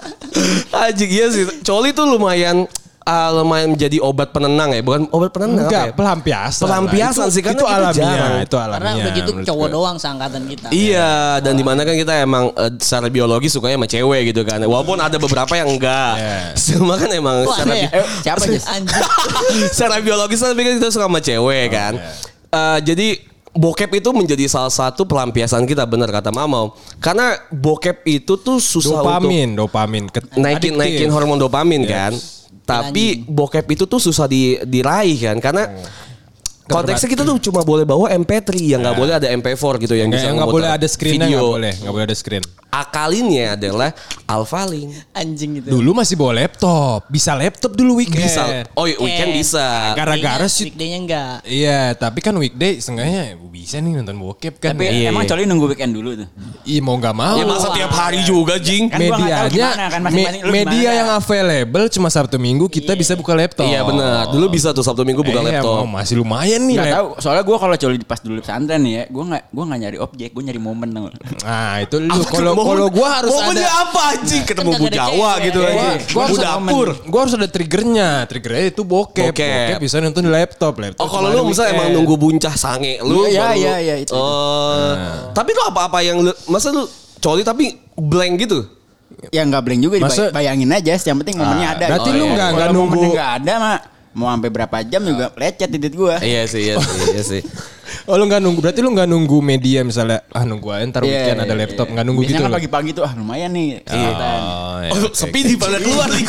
[0.82, 1.44] anjing iya sih.
[1.60, 2.64] Coli tuh lumayan
[3.10, 5.96] ah, lumayan menjadi obat penenang ya, bukan obat penenang enggak apa ya?
[5.96, 7.28] pelampiasan Pelampiasan lah.
[7.28, 8.32] sih, itu, karena itu alamiah jarang.
[8.40, 9.74] itu alamiah Karena udah gitu menurut cowok gua.
[9.74, 10.66] doang seangkatan kita.
[10.70, 14.58] Iya, dan di mana kan kita emang eh, secara biologi sukanya sama cewek gitu kan.
[14.60, 16.14] Walaupun ada beberapa yang enggak.
[16.14, 16.38] Iya.
[16.54, 17.82] Cuma kan emang Kok secara, ya?
[17.82, 18.42] bi- Eh, siapa?
[18.74, 19.04] Anjing.
[19.68, 21.92] secara biologis tapi kan kita suka sama cewek kan.
[22.48, 23.08] Eh, jadi
[23.50, 26.70] bokep itu menjadi salah satu pelampiasan kita bener kata Mamau.
[26.96, 30.04] Karena bokep itu tuh susah untuk dopamin dopamin
[30.36, 30.70] naikin adiktif.
[30.76, 31.90] naikin hormon dopamin Yes.
[31.90, 32.12] kan.
[32.70, 35.64] Tapi bokep itu tuh susah di, diraih kan karena
[36.70, 40.20] Konteksnya kita tuh cuma boleh bawa MP3 yang nggak boleh ada MP4 gitu yang Nggak
[40.22, 41.18] bisa nggak boleh ada video.
[41.18, 42.44] nggak boleh, nggak boleh ada screen.
[42.70, 43.90] Akalinnya adalah
[44.24, 44.94] Alphalink.
[45.10, 45.74] Anjing gitu.
[45.74, 48.22] Dulu masih bawa laptop, bisa laptop dulu weekend.
[48.22, 48.62] Bisa.
[48.72, 49.66] Oh, iya, weekend Eh, bisa.
[49.92, 50.70] Gara-gara sih.
[50.70, 51.34] Weekday-nya enggak.
[51.42, 54.72] Iya, tapi kan weekday seenggaknya bisa nih nonton bokep kan.
[54.72, 55.30] Tapi Iya, emang iya.
[55.30, 56.28] Coli nunggu weekend dulu tuh.
[56.62, 57.36] Iya mau nggak mau.
[57.36, 58.86] Ya masa tiap hari juga, Jing?
[58.86, 60.00] Kan gua nggak tahu Medianya, gimana kan,
[60.46, 60.94] media gimana.
[60.94, 63.66] yang available cuma Sabtu Minggu kita bisa buka laptop.
[63.66, 64.30] Iya benar.
[64.30, 65.90] Dulu bisa tuh Sabtu Minggu buka Iya, laptop.
[65.90, 66.74] masih lumayan nih.
[66.74, 69.42] Gak lap- tahu, soalnya gue kalau Coli pas dulu di pesantren nih ya, gue nggak
[69.46, 71.14] gue nggak nyari objek, gue nyari momen tau nggak?
[71.40, 74.42] Nah itu lu kalau kalau gua harus Momennya ada apa anjing?
[74.42, 75.76] Ketemu Kan Bu Jawa gitu Iya, aja.
[75.76, 76.88] gua, gua harus dapur.
[77.04, 78.08] Gua harus ada triggernya.
[78.24, 79.32] Triggernya itu bokep.
[79.32, 79.78] Bokep.
[79.78, 80.74] bisa nonton di laptop.
[80.76, 84.12] laptop Oh kalau lu misalnya emang nunggu buncah sange lu Iya, iya, iya, itu.
[84.12, 84.94] Oh.
[85.30, 86.84] Tapi lu apa-apa yang lu masa lu
[87.16, 88.64] coli tapi blank gitu?
[89.28, 90.94] Ya nggak blank juga, Masa- dibay- bayangin aja.
[90.96, 91.84] Yang penting momennya Ah, ada.
[91.88, 92.16] berarti gitu.
[92.16, 93.78] lu Kalau nggak- nggak momennya nunggu- nggak ada mah
[94.10, 96.14] mau sampai berapa jam juga lecet titik gue.
[96.18, 97.42] Iya sih, iya sih, iya sih.
[98.06, 98.62] Oh lu nggak nunggu.
[98.62, 100.22] Berarti lu nggak nunggu media misalnya.
[100.30, 101.90] Ah nunggu aja ntar weekend ada laptop.
[101.90, 102.46] Nggak nunggu Biasanya gitu.
[102.46, 103.82] kan pagi-pagi tuh ah lumayan nih.
[103.82, 104.10] Oh, iya,
[104.94, 105.46] Oh, oke, sepi oke.
[105.50, 106.24] nih pada keluar nih.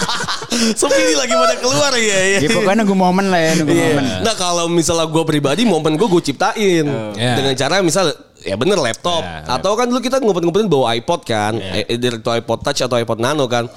[0.80, 2.04] sepi nih lagi pada keluar ya.
[2.36, 2.38] ya.
[2.44, 3.84] Ya pokoknya nunggu momen lah ya, nunggu Iya.
[3.90, 4.04] momen.
[4.22, 6.84] Nah kalau misalnya gue pribadi momen gue gue ciptain
[7.16, 7.32] Iya.
[7.36, 11.56] dengan cara misal ya bener laptop Iya, atau kan dulu kita ngumpet-ngumpetin bawa iPod kan,
[11.56, 13.68] eh, either itu iPod Touch atau iPod Nano kan.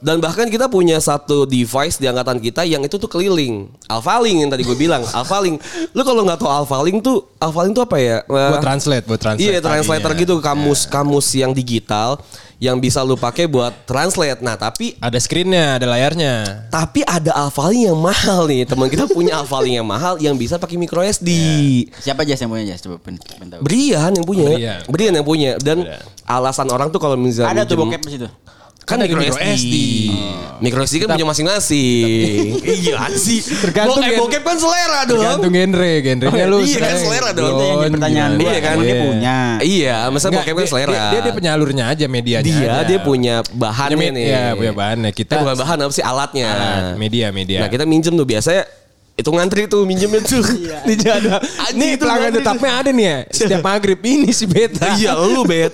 [0.00, 3.68] Dan bahkan kita punya satu device di angkatan kita yang itu tuh keliling.
[3.84, 5.60] Alphalink yang tadi gue bilang, Alphalink.
[5.92, 8.16] Lu kalau nggak tahu Alphalink tuh, Alphalink tuh apa ya?
[8.24, 9.44] Buat translate, buat translate.
[9.44, 10.22] Iya translator tadinya.
[10.24, 12.16] gitu kamus kamus yang digital
[12.60, 14.40] yang bisa lu pakai buat translate.
[14.40, 16.64] Nah tapi Ada screennya, ada layarnya.
[16.72, 18.64] tapi ada Alphalink yang mahal nih.
[18.64, 21.28] Teman kita punya Alphalink yang mahal yang bisa pakai micro SD.
[22.00, 22.80] Siapa aja yang punya Jas?
[22.84, 23.20] Coba pen.
[23.60, 24.48] Brian yang punya.
[24.48, 24.80] Brian.
[24.88, 25.84] Brian yang punya dan
[26.24, 28.28] alasan orang tuh kalau misalnya Ada tuh bokep di situ.
[28.82, 29.54] Kan Kan micro, ada micro SD.
[29.54, 29.74] SD.
[30.60, 32.44] Micro SD kan punya masing-masing.
[32.80, 33.38] Iya sih.
[33.62, 35.20] Tergantung Bo- eh, bokep kan selera dong.
[35.20, 36.58] Tergantung genre, genrenya lu.
[36.60, 37.48] Iya kan, selera dong.
[37.48, 38.40] Itu yang jadi pertanyaan gimana.
[38.40, 38.74] gua, Iya kan?
[38.74, 39.36] emang dia punya.
[39.60, 40.90] Iya, masa bokep kan dia- selera.
[40.90, 42.44] Dia, dia, dia penyalurnya aja medianya.
[42.44, 42.82] Dia aja.
[42.84, 44.24] dia punya bahannya Punya nih.
[44.26, 45.10] Iya, punya bahannya.
[45.10, 46.48] Kita Eh, bukan bahan apa sih alatnya.
[46.50, 47.58] Alat, media, media.
[47.62, 48.64] Nah kita minjem tuh biasanya
[49.12, 50.42] itu ngantri tuh minjemnya tuh.
[50.88, 51.38] Di ada.
[51.62, 53.18] Anjing, Nih itu pelanggan tetapnya ada nih ya.
[53.28, 54.96] Setiap maghrib ini si beta.
[54.96, 55.72] iya lu bet.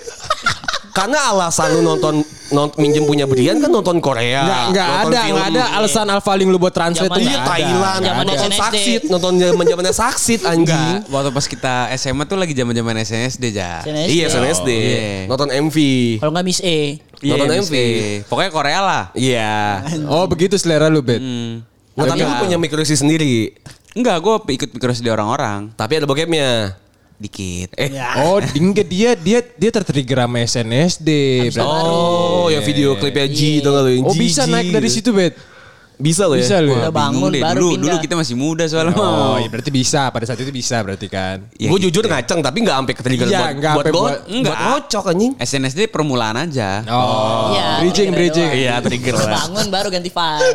[0.96, 4.48] Karena alasan lu nonton nonton minjem punya Brian kan nonton Korea.
[4.48, 7.44] Enggak, enggak ada, enggak ada alasan Alphalink lu buat translate tuh Iya.
[7.44, 11.04] Thailand, Zaman nonton saksit, nonton zaman zamannya saksit anjing.
[11.04, 13.84] Enggak, waktu pas kita SMA tuh lagi zaman-zaman SNSD ja.
[13.84, 14.08] SNSD.
[14.08, 15.04] Iya SNSD, Iya.
[15.28, 15.76] nonton MV.
[16.24, 16.78] Kalau nggak Miss E.
[17.28, 17.74] Nonton MV.
[18.32, 19.02] Pokoknya Korea lah.
[19.12, 19.84] Iya.
[20.08, 21.20] Oh begitu selera lu bet.
[21.20, 21.60] Hmm.
[21.92, 23.52] Nah, tapi lu punya micro SD sendiri.
[23.96, 25.72] Enggak, gue ikut mikros di orang-orang.
[25.72, 26.76] Tapi ada bokepnya.
[27.16, 27.72] Dikit.
[27.74, 27.88] Eh.
[28.20, 31.08] Oh, dingga dia dia dia tertrigger sama SNSD.
[31.56, 35.00] Oh, yang video klipnya G itu yang Oh bisa naik dari gitu.
[35.00, 35.32] situ bet.
[35.96, 36.44] Bisa lo ya?
[36.44, 36.76] Bisa lu ya.
[36.76, 37.84] Udah bangun deh, baru dulu, pindah.
[37.88, 38.92] dulu kita masih muda soalnya.
[39.00, 40.12] Oh, ya berarti bisa.
[40.12, 41.40] Pada saat itu bisa berarti kan.
[41.56, 41.88] Ya, gue gitu.
[41.88, 44.56] jujur ngaceng tapi nggak sampai ke trigger Iya, buat nggak buat buat- buat enggak.
[44.60, 45.32] ngocok anjing.
[45.40, 46.84] SNSD permulaan aja.
[46.84, 48.50] Oh, Iya, bridging, bridging.
[48.52, 49.40] Iya, trigger lah.
[49.40, 50.52] Bangun baru ganti file.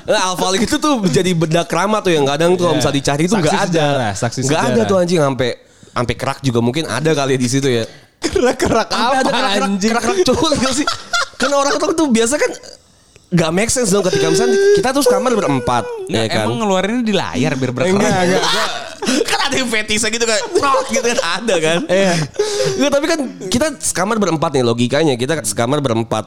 [0.00, 2.80] Nah, Alphalink itu tuh jadi benda keramat tuh yang kadang tuh kalau Iya.
[2.80, 3.88] misalnya dicari tuh Saksi nggak ada.
[4.12, 5.50] saksi Nggak ada tuh anjing sampai
[5.88, 7.84] sampai kerak juga mungkin ada kali di situ ya.
[8.18, 9.90] Kerak-kerak Sampai ada kerak-kerak anjing?
[9.90, 10.86] kerak-kerak cowok gitu sih.
[11.36, 12.52] Kan orang tuh tuh biasa kan
[13.28, 16.44] Gak make sense dong ketika misalnya kita tuh kamar berempat Nggak, ya kan.
[16.44, 17.92] Emang ngeluarinnya di layar biar berkerak.
[17.94, 18.70] Enggak, enggak, enggak.
[19.28, 22.14] kan ada yang fetisnya gitu kan Prok gitu kan ada kan Iya.
[22.88, 26.24] Tapi kan kita sekamar berempat nih logikanya kita sekamar berempat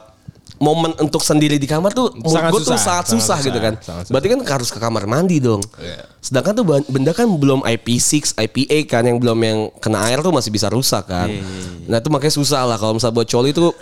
[0.62, 3.74] momen untuk sendiri di kamar tuh Sangat tuh susah, sangat sangat susah, susah, gitu kan
[3.76, 4.12] sangat susah.
[4.14, 6.06] berarti kan harus ke kamar mandi dong Iya.
[6.16, 10.48] sedangkan tuh benda kan belum IP6 IPA kan yang belum yang kena air tuh masih
[10.48, 11.42] bisa rusak kan Iya,
[11.84, 13.74] nah itu makanya susah lah kalau misalnya buat coli tuh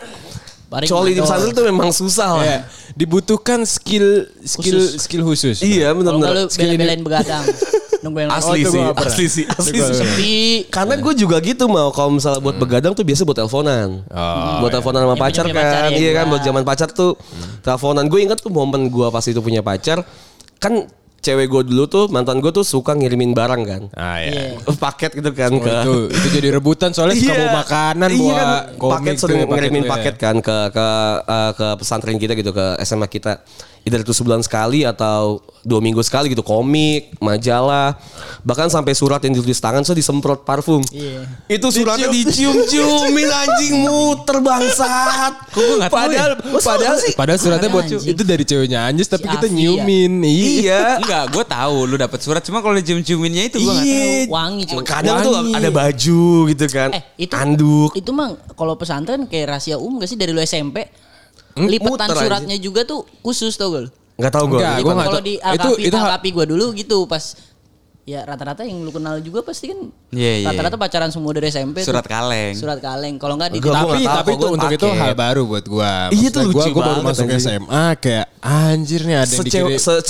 [0.70, 2.58] Paling coli di pesantren tuh memang susah lah Iya,
[2.94, 5.02] dibutuhkan skill skill Khusus.
[5.02, 5.56] skill khusus.
[5.60, 7.44] iya Kalau benar-benar lu bela-belain begadang.
[8.00, 10.34] Nunggu yang asli itu sih asli sih asli sih Sepi.
[10.72, 14.04] Karena gue juga gitu mau kalau misalnya buat begadang tuh biasa buat teleponan.
[14.08, 15.90] Oh, buat teleponan sama Yang pacar punya pacar kan.
[15.92, 17.12] ya iya kan buat zaman pacar tuh
[17.60, 18.04] teleponan.
[18.08, 20.00] Gue inget tuh momen gue pas itu punya pacar.
[20.56, 20.88] Kan
[21.20, 23.82] cewek gue dulu tuh mantan gue tuh suka ngirimin barang kan.
[23.92, 24.56] Ah ya.
[24.56, 24.72] Iya.
[24.88, 28.48] Paket gitu kan Oh, ke itu itu jadi rebutan soalnya suka bawa makanan, iya kan,
[28.80, 29.90] komik paket sering ngirimin ya.
[29.92, 30.88] paket kan ke ke
[31.28, 33.44] eh, ke pesantren kita gitu ke SMA kita.
[33.80, 37.96] Either itu sebulan sekali atau dua minggu sekali gitu komik, majalah,
[38.40, 40.84] bahkan sampai surat yang ditulis tangan so disemprot parfum.
[40.92, 41.24] Iya.
[41.48, 45.32] Itu suratnya dicium-ciumin anjing muter bangsat.
[45.48, 46.60] Kok gue nggak tahu Padahal ya?
[46.60, 47.12] padahal sih?
[47.16, 50.12] padahal suratnya buat itu dari ceweknya Anjis tapi Si kita Afi, nyiumin.
[50.20, 50.60] Iya.
[50.60, 50.82] Iya.
[51.00, 53.96] Enggak, gue tahu lu dapat surat cuma kalau dicium-ciuminnya itu gue nggak tahu.
[53.96, 54.28] Iya.
[54.28, 54.84] Wangi, cuy.
[54.84, 55.52] Kadang tuh Wangi.
[55.56, 56.88] ada baju gitu kan.
[56.92, 57.90] Eh, itu anduk.
[57.96, 60.84] Itu mah kalau pesantren kayak rahasia umum gak sih dari lu SMP?
[61.50, 63.82] Hmm, Lipetan muter suratnya juga tuh khusus tau gak?
[63.84, 63.90] lu?
[64.16, 64.60] Nggak tahu gue.
[64.60, 65.24] Enggak, kalau tahu.
[65.24, 67.24] di Itu- Alkapi, itu hak- Alkapi gue dulu gitu pas
[68.10, 69.78] ya rata-rata yang lu kenal juga pasti kan
[70.10, 72.10] Iya, iya, rata-rata pacaran semua dari SMP Surat tuh.
[72.10, 72.54] kaleng.
[72.58, 75.64] surat kaleng kalau nggak di gua tapi tapi itu gua untuk itu hal baru buat
[75.70, 75.92] gua.
[76.10, 77.42] Iya, itu Maksudnya gua, lucu gua baru banget, masuk anjing.
[77.46, 79.68] SMA kayak anjir nih ada yang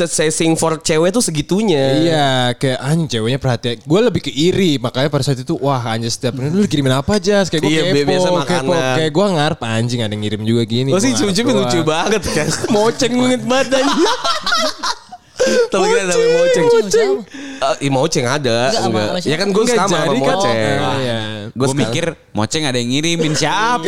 [0.09, 1.85] chasing for cewek tuh segitunya.
[2.01, 3.77] Iya, kayak anjing ceweknya perhatian.
[3.85, 7.21] Gue lebih ke iri, makanya pada saat itu wah anjir setiap menit lu kirimin apa
[7.21, 7.45] aja?
[7.45, 8.73] Kayak gue Iya, kepo, biasa kepo.
[8.73, 10.89] Kayak gue ngarep anjing ada yang ngirim juga gini.
[10.89, 11.69] Gua sih doang.
[11.69, 12.47] lucu banget kan.
[12.73, 13.85] Moceng banget badan.
[15.71, 16.67] Tahu kita namanya moceng.
[16.67, 17.11] Moceng.
[17.61, 18.59] Eh, ih, moceng ada.
[18.73, 20.79] Enggak, Ya kan gue sama sama kan- moceng.
[20.81, 21.19] Oh, iya.
[21.51, 23.85] Gue mikir moceng ada yang ngirimin siapa?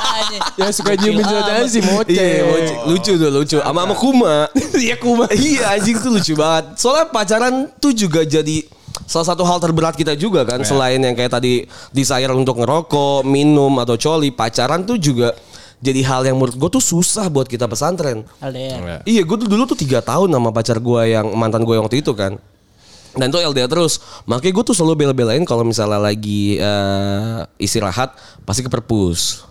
[0.60, 2.16] ya suka nyiumin jalan si moceng.
[2.16, 2.78] Iya, moceng.
[2.90, 3.58] lucu tuh, lucu.
[3.60, 4.36] Sama sama Kuma.
[4.84, 5.26] Iya, Kuma.
[5.30, 6.74] Iya, anjing tuh lucu banget.
[6.78, 8.66] Soalnya pacaran tuh juga jadi
[9.04, 10.62] salah satu hal terberat kita juga kan.
[10.62, 15.34] Selain yang kayak tadi desire untuk ngerokok, minum atau coli, pacaran tuh juga
[15.80, 18.22] jadi hal yang menurut gue tuh susah buat kita pesantren.
[18.38, 22.00] LDR Iya, gue tuh dulu tuh tiga tahun sama pacar gue yang mantan gue waktu
[22.00, 22.38] itu kan.
[23.14, 24.02] Dan itu LDR terus.
[24.26, 29.44] Makanya gue tuh selalu bela-belain kalau misalnya lagi eh, istirahat pasti ke perpus.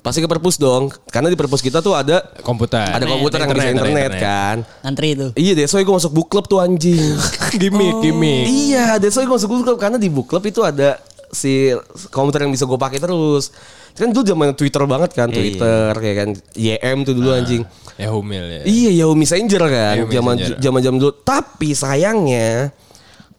[0.00, 0.88] Pasti ke perpus dong.
[1.12, 2.88] Karena di perpus kita tuh ada Komputer.
[2.88, 4.24] ada komputer yang bisa Internet, internet, internet.
[4.24, 4.56] kan.
[4.80, 7.20] ngantri itu Iya deh, soalnya gue masuk book club tuh anjing.
[7.60, 8.48] gimmick, gimmick.
[8.48, 10.96] iya, deh soalnya gue masuk book club karena di book club itu ada
[11.30, 11.74] si
[12.10, 13.54] komputer yang bisa gue pakai terus.
[13.94, 17.62] Kan dulu zaman Twitter banget kan, Twitter kayak kan YM tuh dulu anjing.
[17.98, 18.62] Ya humil ya.
[18.64, 21.12] Iya Yahoo Messenger kan Yahoo zaman zaman jam dulu.
[21.20, 22.72] Tapi sayangnya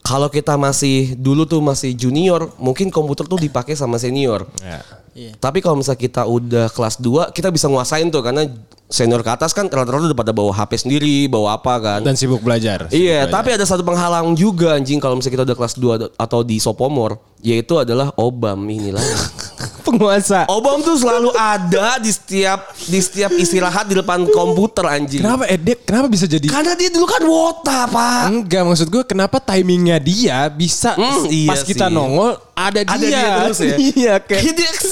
[0.02, 4.50] kalau kita masih dulu tuh masih junior, mungkin komputer tuh dipakai sama senior.
[4.60, 4.82] Ya.
[5.12, 5.32] Iya.
[5.38, 8.48] Tapi kalau misalnya kita udah kelas 2, kita bisa nguasain tuh karena
[8.92, 12.00] senior ke atas kan rata-rata udah pada bawa HP sendiri, bawa apa kan.
[12.04, 12.92] Dan sibuk belajar.
[12.92, 13.34] sibuk Iya, belajar.
[13.34, 17.16] tapi ada satu penghalang juga anjing kalau misalnya kita udah kelas 2 atau di Sopomor,
[17.40, 19.02] yaitu adalah Obam inilah.
[19.82, 20.46] penguasa.
[20.48, 25.22] Obam tuh selalu ada di setiap di setiap istirahat di depan komputer anjing.
[25.26, 28.22] Kenapa eh, dia kenapa bisa jadi Karena dia dulu kan wota, Pak.
[28.30, 31.94] Enggak maksud gue kenapa timingnya dia bisa Hmm, iya pas kita sih.
[31.94, 32.94] nongol ada dia.
[32.94, 33.76] Ada dia terus ya.
[33.98, 34.44] iya kayak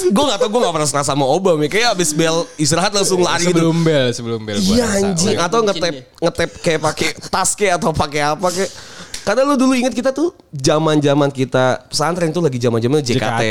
[0.09, 1.69] gue gak tau gue gak pernah sama Obam ya.
[1.69, 3.69] Kayak abis bel istirahat langsung lari gitu.
[3.89, 8.21] Bel sebelum bel gua Iya anjing atau ngetep ngetep kayak pakai tas kayak atau pakai
[8.37, 8.71] apa kayak
[9.29, 13.21] karena lu dulu ingat kita tuh zaman-zaman kita pesantren tuh lagi zaman-zaman JKT.
[13.21, 13.45] JKT,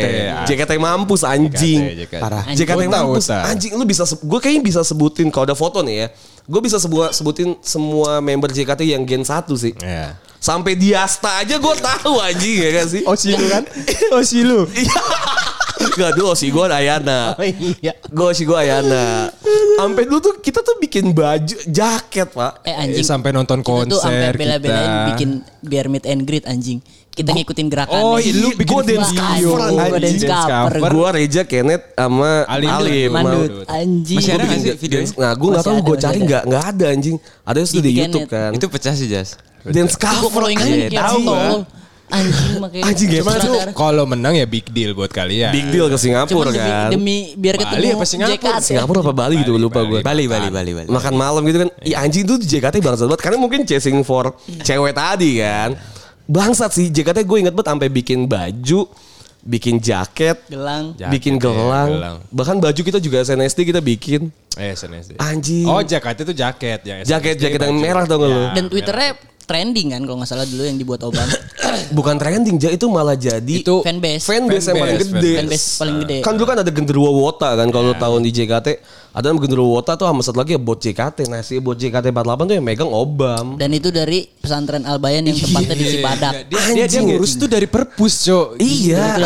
[0.51, 2.03] JKT, mampus anjing.
[2.03, 2.19] JKT.
[2.19, 2.43] Parah.
[2.51, 2.67] Anjing.
[2.67, 3.27] JKT Uta, mampus.
[3.31, 6.07] Anjing lu bisa gue kayaknya bisa sebutin kalau ada foto nih ya.
[6.51, 9.71] Gue bisa sebuah sebutin semua member JKT yang gen 1 sih.
[9.79, 10.19] Iya.
[10.43, 13.03] Sampai Diasta aja gue tahu anjing ya kan sih.
[13.07, 13.63] Oh si lu kan?
[14.19, 14.67] Oh si lu.
[14.75, 15.03] Iya.
[15.79, 17.35] Gak dulu sih gue Ayana.
[17.79, 19.31] iya Gue sih gue Ayana.
[19.75, 22.53] Sampai dulu tuh kita tuh bikin baju jaket pak.
[22.63, 25.07] eh Eh, anjing sampai nonton kita tuh sampai konser bela-belain kita.
[25.09, 25.29] bikin
[25.61, 26.79] biar meet and greet anjing
[27.11, 30.23] kita ngikutin gerakan Oh, iya, lu bikin Gue dance cover anjing.
[30.23, 30.79] dance cover.
[30.89, 32.71] Gue Reja Kenneth sama Alim.
[32.71, 33.11] Alim.
[33.11, 35.03] mandut anjing Masih ada bikin sih videonya?
[35.05, 37.17] dance- Nah gue gak tau gue cari gak, gak ada anjing.
[37.43, 37.99] Ada sudah Di.
[38.01, 38.51] Youtube kan.
[38.53, 39.35] Itu pecah sih Jas.
[39.61, 40.47] Dance gue cover.
[40.49, 41.63] ingat Iya, kayak tahu, tol Bang.
[42.09, 45.53] Anjing makanya Anjing, Cuman Gimana kalau menang ya big deal buat kalian.
[45.53, 46.89] Big deal ke Cuman Singapura demi, kan.
[46.89, 48.37] demi biar Bali ketemu apa Singapura?
[48.39, 48.65] JKT.
[48.65, 50.01] Singapura apa Bali gitu lupa gue.
[50.01, 50.89] Bali, Bali, Bali, Bali.
[50.89, 51.71] Makan malam gitu kan.
[51.81, 53.21] Ih anjing tuh di JKT bangsat banget.
[53.21, 55.77] Karena mungkin chasing for cewek tadi kan.
[56.25, 58.89] Bangsat sih JKT gue inget banget sampai bikin baju.
[59.39, 60.45] Bikin jaket.
[60.51, 61.89] gelang Jaket, bikin iya, gelang.
[61.89, 62.17] gelang.
[62.29, 64.29] Bahkan baju kita juga SNSD kita bikin.
[64.55, 65.15] Eh SNSD.
[65.17, 65.65] Anjing.
[65.65, 67.85] Oh jaket itu jaket yang Jaket- SNSD, jaket yang baju.
[67.87, 68.37] merah tau gak lu?
[68.37, 69.11] Ya, dan twitternya
[69.49, 71.25] trending kan kalau nggak salah dulu yang dibuat Obam
[71.89, 75.33] Bukan trending, Ja, itu malah jadi Itu fanbase fanbase yang paling Fanbase, gede.
[75.41, 78.69] fanbase paling gede Kan dulu kan ada genderuwo wota kan kalau tahun di JKT.
[79.09, 81.29] Ada genderuwo wota tuh sama satu lagi ya bot JKT.
[81.29, 83.57] Nah si bot JKT 48 tuh yang megang Obam.
[83.57, 87.49] dan itu dari pesantren Albayan yang tempatnya di Cibadak Dia, dia, dia Anjing, ngurus tuh
[87.49, 88.49] dari perpus, Cok.
[88.61, 89.17] Iya.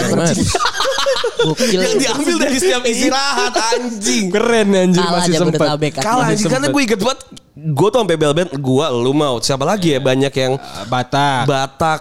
[1.42, 4.24] Gokil Yang diambil dari setiap istirahat anjing.
[4.30, 5.68] Keren anjir kalah masih sempat.
[5.98, 7.20] Kalah anjing karena gue inget banget
[7.55, 11.45] gue tuh sampai bel band gue lu mau siapa lagi ya banyak yang Batak.
[11.45, 12.01] Batak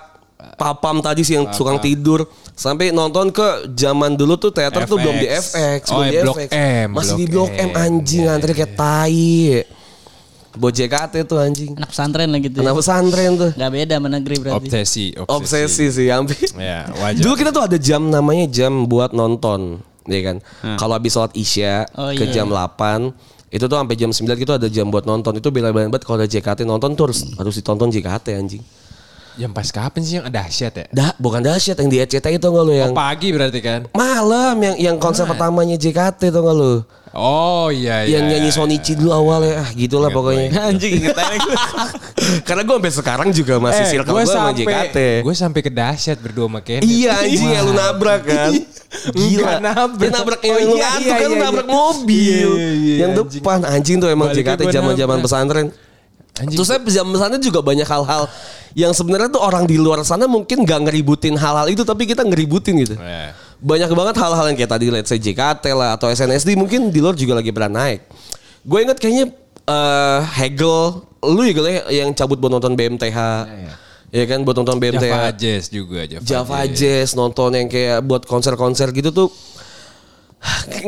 [0.54, 5.16] Papam tadi sih yang suka tidur sampai nonton ke zaman dulu tuh teater tuh belum
[5.16, 5.54] di FX.
[5.54, 6.52] FX, Oh, belum di ya, Blok FX.
[6.54, 7.72] M, Masih di Blok Blok M M.
[7.76, 9.66] anjing antri kayak tai.
[10.52, 11.72] Buat JKT tuh anjing.
[11.74, 13.52] anak pesantren lah gitu Kenapa pesantren tuh?
[13.54, 15.32] nggak beda sama negeri berarti Obsesi, obsesi.
[15.32, 16.44] Obsesi sih hampir.
[16.54, 17.22] Ya, wajar.
[17.22, 20.38] Dulu kita tuh ada jam namanya jam buat nonton, ya kan.
[20.76, 22.34] Kalau habis sholat isya Oh, ke iya.
[22.34, 23.16] jam 8
[23.52, 25.36] itu tuh sampai jam 9 gitu ada jam buat nonton.
[25.36, 28.64] Itu bela-belain banget kalau ada JKT nonton tuh harus harus ditonton JKT anjing.
[29.36, 30.86] Yang pas kapan sih yang ada dahsyat ya?
[30.92, 33.82] Dah, bukan dahsyat yang di RCTI itu enggak lu yang Oh, pagi berarti kan?
[33.92, 36.74] malam yang yang konser pertamanya JKT tuh enggak lu?
[37.12, 38.18] Oh iya iya.
[38.18, 40.48] yang nyanyi iya, Sonichi dulu awalnya ah gitulah Ingat pokoknya.
[40.64, 41.52] Anjing inget aja.
[42.48, 44.98] Karena gue sampai sekarang juga masih circle gue gue sama Eh, sampai JKT.
[45.28, 46.88] gue sampai ke dahsyat berdua sama Kenneth.
[46.88, 48.52] Iya anjing ya lu nabrak kan.
[49.20, 49.52] Gila.
[49.60, 50.00] Nabrak.
[50.00, 51.76] Dia nabrak yang Oh, lu iya, ngantuk iya, kan iya, nabrak iya.
[51.76, 52.50] mobil.
[52.56, 53.40] Iya, iya, yang anjing.
[53.44, 55.68] depan anjing tuh emang Baliknya JKT zaman-zaman pesantren.
[56.32, 58.24] Terus saya zaman sana juga banyak hal-hal
[58.72, 62.80] yang sebenarnya tuh orang di luar sana mungkin gak ngeributin hal-hal itu tapi kita ngeributin
[62.80, 62.96] gitu.
[62.96, 63.36] Iya.
[63.62, 67.14] Banyak banget hal-hal yang kayak tadi let's say JKT lah atau SNSD mungkin di luar
[67.14, 68.10] juga lagi pernah naik.
[68.66, 69.30] Gue inget kayaknya
[69.70, 73.20] eh, Hegel, lu ya Gel, ya, yang cabut buat nonton BMTH.
[74.12, 75.08] Ya kan buat nonton BMTH.
[75.08, 79.30] Java Jazz juga Java, Java Jazz nonton yang kayak buat konser-konser gitu tuh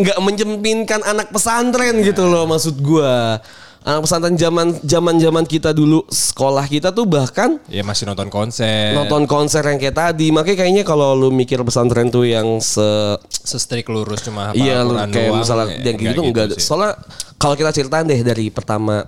[0.02, 3.38] nggak menjempinkan anak pesantren gitu loh maksud gua.
[3.84, 8.96] Anak pesantren zaman zaman zaman kita dulu sekolah kita tuh bahkan Ya masih nonton konser.
[8.96, 10.32] nonton konser yang kayak tadi.
[10.32, 14.96] Makanya kayaknya kalau lu mikir pesantren tuh yang se Sestrik lurus cuma hafal iya lu
[14.96, 16.64] kayak doang, misalnya ya, yang kayak gitu enggak sih.
[16.64, 16.96] Soalnya
[17.36, 19.04] kalau kita ceritain deh dari pertama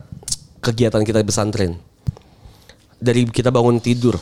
[0.60, 1.72] kegiatan kita di pesantren.
[3.00, 4.20] Dari kita bangun tidur.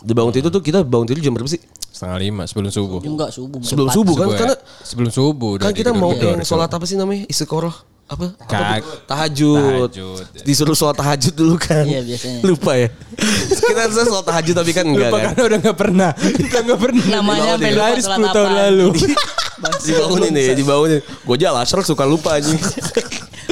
[0.00, 1.60] Di bangun tidur tuh kita bangun tidur jam berapa sih?
[1.92, 3.04] Setengah lima sebelum subuh.
[3.04, 3.60] Enggak subuh.
[3.60, 4.38] Sebelum subuh kan Subuh ya.
[4.40, 8.30] karena sebelum subuh kan kita mau yang sholat apa sih namanya istiqoroh apa, tuh?
[9.08, 9.88] tahajud.
[9.88, 10.24] Tahajud.
[10.42, 12.40] disuruh sholat tahajud dulu kan Iya, biasanya.
[12.44, 12.88] lupa ya
[13.62, 16.10] kita saya sholat tahajud tapi kan enggak Lupa kan karena udah gak pernah.
[16.12, 17.04] Udah gak pernah.
[17.08, 18.88] Namanya sampai lupa sholat 10 tahun lalu.
[19.86, 22.58] dibangunin nih dibangunin gue aja asar suka lupa anjing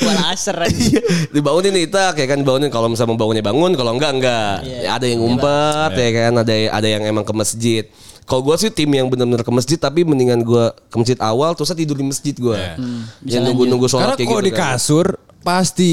[0.01, 0.97] Wala asar aja.
[1.29, 4.97] Dibangunin nih tak kayak kan bangunin kalau misalnya mau bangunnya bangun kalau enggak enggak Iya.
[4.97, 7.85] ada yang ngumpet ya kan ada ada yang emang ke masjid
[8.31, 11.75] kalau gue sih tim yang benar-benar ke masjid tapi mendingan gue ke masjid awal terus
[11.75, 12.55] tidur di masjid gue
[13.27, 14.79] yang nunggu-nunggu sholat Karena kayak kalau gitu di kan.
[14.79, 15.07] kasur
[15.43, 15.91] pasti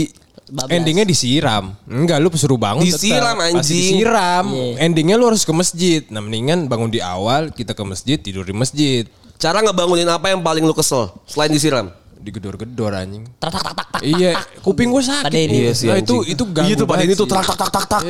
[0.48, 0.80] Bablas.
[0.80, 1.76] endingnya disiram.
[1.84, 3.04] Enggak lu suruh bangun tetap.
[3.04, 4.00] Disiram, Pasti anjing.
[4.00, 4.46] disiram.
[4.48, 4.74] Iya.
[4.80, 6.08] Endingnya lu harus ke masjid.
[6.08, 9.04] Nah mendingan bangun di awal kita ke masjid tidur di masjid.
[9.38, 13.28] cara ngebangunin apa yang paling lu kesel selain disiram Digedor-gedor anjing.
[13.38, 13.86] Tak tak tak tak.
[14.02, 15.28] Iya, kuping gue sakit.
[15.28, 15.58] Pada ini.
[15.62, 17.86] Iya sih Nah, itu itu ganggu Iya tuh pada ini tuh tak tak tak tak
[17.92, 18.02] tak.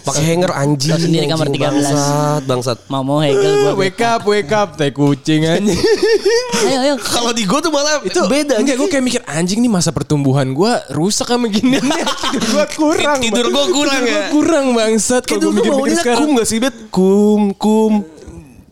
[0.00, 0.90] Pakai hanger anjing.
[0.90, 1.70] Tahu sendiri kamar anjing, 13.
[1.70, 2.78] Bangsat, bangsat.
[2.86, 3.72] Mau mau Hegel gua.
[3.76, 5.76] Wake up, wake up, tai kucing anjing.
[6.60, 6.94] Ayo ayo.
[6.96, 8.60] Kalau di gue tuh malah itu beda.
[8.60, 12.02] Enggak, gue kayak mikir anjing nih masa pertumbuhan gue rusak sama gini nih.
[12.32, 13.18] Tidur gue kurang.
[13.18, 13.54] Tidur Bang.
[13.54, 14.20] gua kurang Tidur ya.
[14.20, 15.22] gua kurang bangsat.
[15.24, 16.18] Gue mikir-mikir bangunnya sekarang.
[16.20, 16.74] kum gak sih bet?
[16.88, 17.92] Kum kum.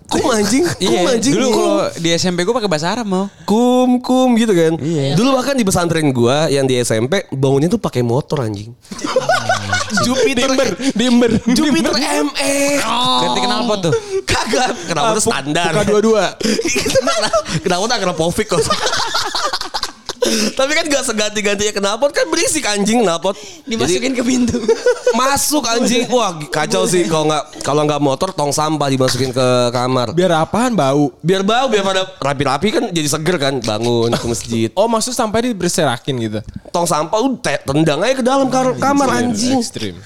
[0.08, 1.36] Kum anjing, kum Iya, anjing.
[1.36, 3.28] dulu kalau di SMP gue pakai bahasa Arab mau.
[3.44, 4.72] kum kum gitu kan.
[5.12, 8.72] Dulu bahkan di pesantren gua yang di SMP bangunnya tuh pakai motor anjing.
[10.04, 11.30] Jupiter Dimber, dimber.
[11.48, 12.54] Jupiter ME.
[13.22, 13.94] Ganti knalpot tuh.
[14.28, 15.72] Kagak, kenapa tuh standar.
[15.72, 16.24] Buka dua-dua.
[17.64, 18.60] kenapa tak kena Povik kok.
[20.58, 23.34] Tapi kan gak seganti-gantinya knalpot kan berisik anjing knalpot.
[23.70, 24.58] Dimasukin ke pintu.
[25.18, 26.08] Masuk anjing.
[26.12, 30.12] Wah, kacau sih kalau nggak kalau nggak motor tong sampah dimasukin ke kamar.
[30.12, 31.12] Biar apaan bau?
[31.20, 34.68] Biar bau, biar pada rapi-rapi kan jadi seger kan bangun ke masjid.
[34.76, 36.38] Oh maksud sampai berserakin gitu.
[36.70, 39.60] Tong sampah udah te- tendang aja ke dalam kar- kamar anjing.
[39.60, 39.96] Ekstrim.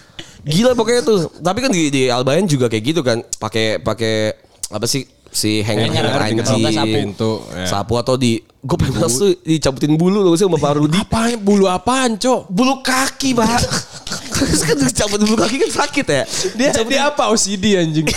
[0.42, 1.20] Gila pokoknya tuh.
[1.38, 3.22] Tapi kan di, di Albayan juga kayak gitu kan.
[3.38, 4.34] Pakai pakai
[4.72, 7.16] apa sih si hanger hanger anjing.
[7.50, 7.66] ya.
[7.66, 10.94] Sapu atau di gue pengen tuh dicabutin bulu loh sih sama Pak Rudi.
[10.94, 11.34] Apaan?
[11.42, 12.46] Bulu apaan, Cok?
[12.46, 13.60] Bulu kaki, Pak.
[14.30, 16.22] Terus kan dicabut bulu kaki kan sakit ya.
[16.54, 18.06] Dia dia apa OCD anjing?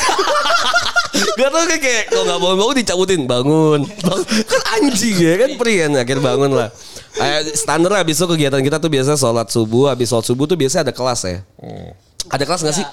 [1.15, 3.79] Gak tau kayak, kayak kalau gak bangun-bangun dicabutin bangun.
[4.03, 6.67] Bang- kan anjing ya kan peri kan akhir bangun lah.
[7.15, 9.87] Eh, standar lah abis itu kegiatan kita tuh biasa sholat subuh.
[9.95, 11.39] Habis sholat subuh tuh biasanya ada kelas ya.
[12.27, 12.85] Ada kelas gak sih?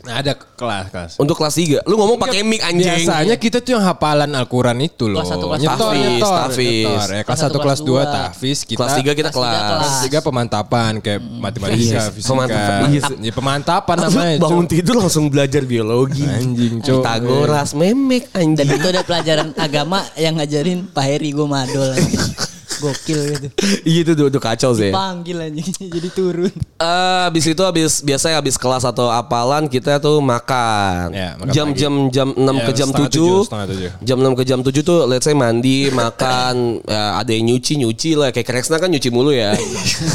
[0.00, 1.10] Nah, ada kelas kelas.
[1.16, 1.84] Untuk kelas 3.
[1.84, 2.88] Lu ngomong pakai mic anjing.
[3.04, 5.20] Biasanya kita tuh yang hafalan Al-Quran itu loh.
[5.20, 5.92] Kelas satu, kelas nyetor, dua.
[5.94, 7.08] nyetor, Tahfiz, nyetor.
[7.10, 8.02] Ya, kelas Kelas 1, satu, kelas kelas 2 dua.
[8.06, 8.58] tahfiz.
[8.64, 9.60] Kita, Kelas 3 kita Kelas tiga kelas.
[9.60, 9.92] kelas.
[10.00, 12.28] Kelas 3 pemantapan kayak matematika, fisika.
[12.28, 13.02] Pemantapan, iya.
[13.20, 14.36] Ya, pemantapan Lu namanya.
[14.38, 14.72] bangun Cok.
[14.72, 16.24] tidur langsung belajar biologi.
[16.24, 17.00] Anjing, Cok.
[17.00, 18.68] Pitagoras, memek Dan anjing.
[18.72, 21.92] itu ada pelajaran agama yang ngajarin Pak Heri gue madol.
[22.80, 23.46] Gokil gitu.
[23.90, 24.90] Iya itu udah kacau sih.
[24.90, 25.68] Panggil anjing
[26.00, 26.48] jadi turun.
[26.50, 31.12] Eh, habis itu habis biasanya habis kelas atau apalan kita tuh makan.
[31.12, 31.78] Ya, makan jam pagi.
[31.78, 33.12] jam jam 6 Ya, ke jam setengah 7.
[33.12, 33.90] tujuh, setengah tujuh.
[34.00, 38.10] Jam 6 ke jam 7 tuh let's say mandi, makan, ya, ada yang nyuci, nyuci
[38.16, 39.52] lah kayak Kresna kan nyuci mulu ya.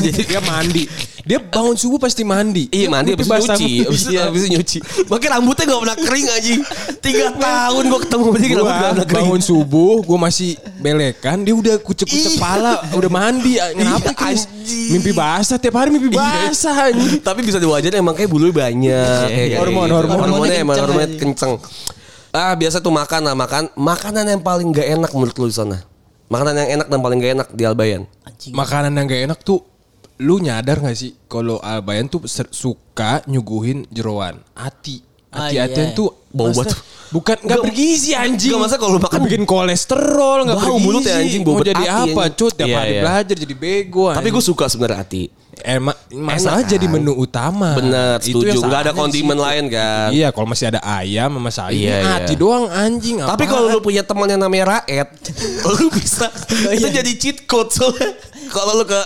[0.02, 0.84] Jadi Dia mandi.
[1.26, 2.70] Dia bangun subuh pasti mandi.
[2.70, 4.30] Iya mandi habis basah nyuci, habis Iya.
[4.30, 4.78] habis itu nyuci.
[5.10, 6.62] Makanya rambutnya gak pernah kering anjing.
[7.02, 9.26] Tiga tahun gua ketemu dia rambut gak pernah kering.
[9.26, 12.40] bangun subuh, gue masih belekan, dia udah kucek-kucek Iya.
[12.40, 13.58] pala, udah mandi.
[13.58, 14.42] Kenapa Iya, Chris?
[14.46, 14.90] anjing.
[14.92, 17.18] Mimpi basah tiap hari mimpi basah anjing.
[17.28, 19.58] Tapi bisa diwajarin emang kayak bulu banyak.
[19.58, 19.98] Hormon, gitu.
[19.98, 20.18] hormon.
[20.22, 21.18] Hormonnya emang hormonnya aja.
[21.18, 21.54] kenceng.
[22.30, 23.74] Ah biasa tuh makan lah makan.
[23.74, 25.82] Makanan yang paling gak enak menurut lu di sana.
[26.26, 28.06] Makanan yang enak dan paling gak enak di Albayan.
[28.48, 29.66] Makanan yang gak enak tuh
[30.18, 35.98] lu nyadar gak sih kalau Albayan tuh suka nyuguhin jeroan ati Ah, ati-atian iya.
[36.00, 36.72] tuh Bau batu.
[37.12, 41.04] bukan nggak bergizi anjing nggak, masa kalau lu makan- bikin kolesterol nggak Bau bergizi mulut
[41.04, 42.40] ya, anjing, bau mau jadi ati, apa anjing.
[42.40, 43.02] cut tiap Iya, hari iya.
[43.04, 45.24] belajar jadi bego Tapi gue suka sebenarnya hati.
[45.58, 46.94] Emang masalah Enak, jadi kan?
[46.94, 47.70] menu utama.
[47.74, 48.58] Yang setuju.
[48.62, 50.12] Nggak ada kondimen lain kan.
[50.12, 52.12] Iya, kalau masih ada ayam sama sayur, Iya, ini iya.
[52.14, 53.16] hati doang anjing.
[53.20, 55.10] Tapi kalau lu punya teman yang namanya Raed,
[55.74, 56.28] lu bisa
[56.70, 58.12] itu jadi cheat code soalnya.
[58.52, 59.02] Kalau lu ke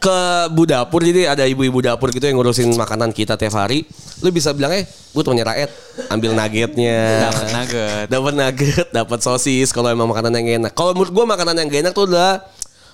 [0.00, 0.16] ke
[0.54, 3.84] bu dapur jadi ada ibu-ibu dapur gitu yang ngurusin makanan kita tiap hari.
[4.24, 5.70] Lu bisa bilang eh gue temennya Raed
[6.08, 7.28] ambil nuggetnya.
[7.28, 8.06] Dapat nugget.
[8.08, 10.72] Dapat nugget, dapat sosis kalau emang makanan yang enak.
[10.72, 12.48] Kalau menurut gue makanan yang gak enak tuh adalah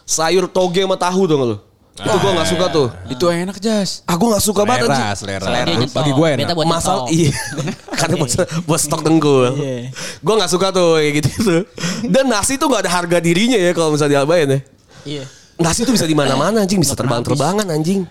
[0.06, 1.56] sayur toge sama tahu dong lu.
[1.96, 2.88] Itu gue gak suka tuh.
[3.08, 4.04] Itu enak Jas.
[4.04, 5.16] Ah gue gak suka banget Selera, anjing.
[5.16, 5.46] selera.
[5.64, 5.96] Nyetok.
[5.96, 6.56] Bagi gue enak.
[6.68, 7.32] Masal iya.
[8.00, 8.32] Karena buat,
[8.68, 9.56] buat stok dengkul.
[10.20, 11.62] Gue gak suka tuh kayak gitu tuh.
[12.04, 14.60] Dan nasi tuh gak ada harga dirinya ya kalau misalnya diabain ya.
[15.06, 15.24] Iya.
[15.56, 18.04] Nasi tuh bisa di mana-mana anjing, bisa terbang-terbangan anjing.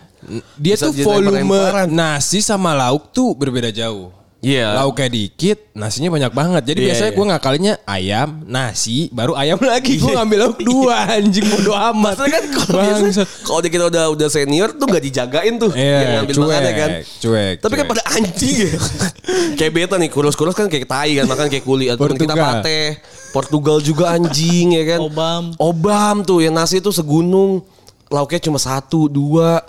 [0.57, 4.09] Dia Bisa tuh volume nasi sama lauk tuh berbeda jauh.
[4.39, 4.77] Iya.
[4.77, 6.63] Lauknya dikit, nasinya banyak banget.
[6.65, 7.17] Jadi Iya, biasanya iya.
[7.17, 9.97] gue ngakalinnya ayam, nasi, baru ayam lagi.
[9.97, 12.13] Gue ngambil lauk dua anjing bodo amat.
[12.13, 16.11] Maksudnya kan kalau biasa kalau kita udah udah senior tuh gak dijagain tuh Iya, yang
[16.21, 16.89] ngambil cuek, makannya kan.
[17.17, 17.91] cuek, Tapi kan cuek.
[17.91, 18.71] pada anjing ya.
[19.57, 22.61] kayak beta nih kurus-kurus kan kayak tai kan makan kayak kuli atau kita Portugal.
[22.61, 22.81] pate.
[23.31, 24.99] Portugal juga anjing ya kan.
[25.01, 25.43] Obam.
[25.57, 27.65] Obam tuh yang nasi tuh segunung.
[28.07, 29.59] Lauknya cuma satu, dua.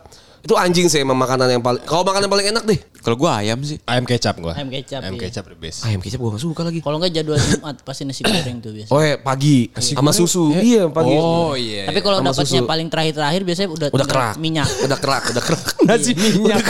[0.46, 2.78] Itu anjing sih emang makanan yang paling Kalau makanan yang paling enak deh.
[3.02, 3.82] Kalau gua ayam sih.
[3.82, 4.54] Ayam kecap gue.
[4.54, 5.26] Ayam kecap, Ayam iya.
[5.26, 5.82] kecap the best.
[5.82, 6.78] Ayam kecap gue gak suka lagi.
[6.78, 8.90] Kalau enggak jadwal Jumat pasti nasi goreng tuh biasa.
[8.94, 10.54] Oh ya pagi sama susu.
[10.54, 11.14] Iya pagi.
[11.18, 11.90] Oh iya.
[11.90, 12.70] Tapi kalau dapatnya susu.
[12.70, 14.70] paling terakhir-terakhir biasanya udah udah kerak minyak.
[14.86, 16.62] udah kerak udah kerak Nasi minyak.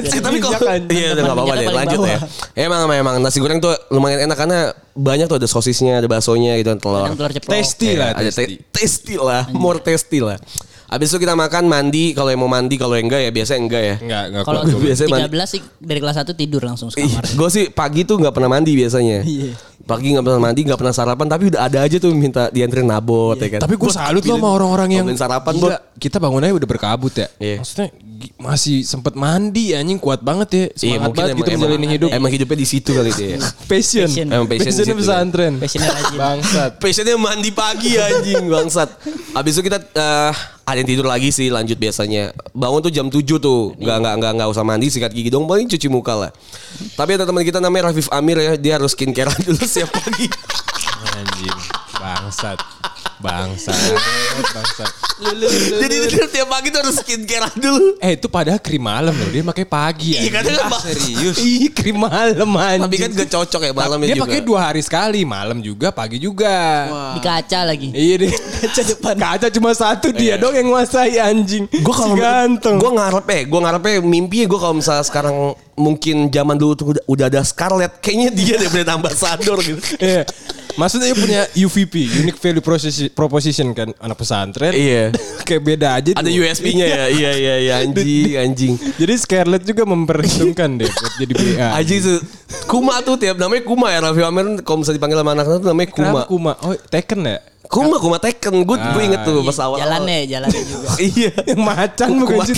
[0.00, 0.56] Nasi tapi kalau
[0.88, 2.18] iya udah nggak apa-apa deh lanjut ya
[2.64, 6.72] emang memang nasi goreng tuh lumayan enak karena banyak tuh ada sosisnya ada baksonya gitu
[6.72, 7.52] dan telur telur ceplok.
[7.52, 8.58] Tasty lah, ada tasty.
[8.58, 10.36] te- tasty lah more tasty lah
[10.90, 13.82] Abis itu kita makan mandi kalau yang mau mandi kalau yang enggak ya biasanya enggak
[13.86, 13.96] ya.
[14.02, 15.30] Enggak, enggak Kalau biasanya mandi.
[15.30, 17.22] 13 sih dari kelas 1 tidur langsung sekamar.
[17.30, 19.22] Gue sih pagi tuh nggak pernah mandi biasanya.
[19.22, 19.54] Iya.
[19.86, 23.38] Pagi nggak pernah mandi, nggak pernah sarapan, tapi udah ada aja tuh minta dianterin nabot
[23.38, 23.60] ya kan.
[23.62, 25.78] Tapi gue salut loh sama orang-orang yang sarapan Gila.
[25.94, 27.30] Kita bangunnya udah berkabut ya.
[27.38, 27.62] Iya.
[27.62, 27.88] Maksudnya
[28.36, 30.64] masih sempet mandi anjing kuat banget ya.
[30.74, 32.08] Semangat Iya mungkin banget emang, gitu emang, menjalani hidup.
[32.12, 33.38] emang hidupnya di situ kali dia.
[33.70, 34.08] Passion.
[34.10, 34.26] Passion.
[34.26, 35.52] Emang passion Passionnya pesantren.
[35.56, 36.18] Passionnya rajin.
[36.18, 36.70] Bangsat.
[36.82, 38.90] Passionnya mandi pagi anjing bangsat.
[39.32, 40.32] Habis itu kita eh,
[40.70, 42.32] ada yang tidur lagi sih lanjut biasanya.
[42.56, 43.76] Bangun tuh jam 7 tuh.
[43.76, 46.30] Enggak enggak enggak enggak usah mandi sikat gigi dong paling cuci muka lah.
[46.96, 50.26] Tapi ada teman kita namanya Rafif Amir ya, dia harus skincare dulu setiap pagi.
[51.20, 51.58] Anjing.
[52.00, 52.58] Bangsat.
[53.20, 53.76] Bangsat.
[54.50, 54.90] Bangsat.
[55.20, 58.00] Jadi dia tiap pagi tuh harus skincare dulu.
[58.00, 59.28] Eh itu padahal krim malam loh.
[59.28, 60.16] Dia pakai pagi.
[60.16, 61.36] Iya kan kan Serius.
[61.44, 62.88] Ih krim malam anjing.
[62.88, 64.24] Tapi kan gak cocok ya malamnya Dia juga.
[64.24, 65.20] pakai dua hari sekali.
[65.28, 66.56] Malam juga, pagi juga.
[67.12, 67.92] Di kaca lagi.
[67.92, 68.32] Iya deh.
[68.60, 69.14] Kaca depan.
[69.16, 71.68] Kaca cuma satu dia dong yang nguasai anjing.
[71.68, 72.76] Gue kalau Si ganteng.
[72.80, 77.04] gue ngarep eh, gue ngarepnya mimpi gue kalau misalnya sekarang mungkin zaman dulu tuh udah,
[77.08, 79.80] udah ada Scarlett, kayaknya dia deh brand ambassador gitu.
[79.96, 80.24] Iya.
[80.70, 84.72] Maksudnya dia punya UVP, Unique Value Proposition, Proposition kan anak pesantren.
[84.72, 85.10] Iya.
[85.48, 86.10] Kayak beda aja.
[86.16, 86.30] Ada.
[86.30, 88.72] USB-nya ya, iya iya iya anjing anjing.
[88.96, 91.68] Jadi Scarlett juga memperhitungkan deh buat jadi BA.
[91.78, 92.18] Anjing tuh
[92.66, 95.88] Kuma tuh tiap namanya Kuma ya Raffi Amir kalau misalnya dipanggil sama anak-anak tuh namanya
[95.90, 96.06] Kuma.
[96.06, 96.52] Kenapa Kuma?
[96.62, 97.38] Oh, Tekken ya?
[97.70, 98.54] Kuma Kuma Tekken.
[98.66, 99.78] Gue gue inget tuh pas awal.
[99.78, 100.88] Jalannya, jalannya juga.
[100.98, 101.30] Iya.
[101.54, 102.54] Yang macan bukan sih?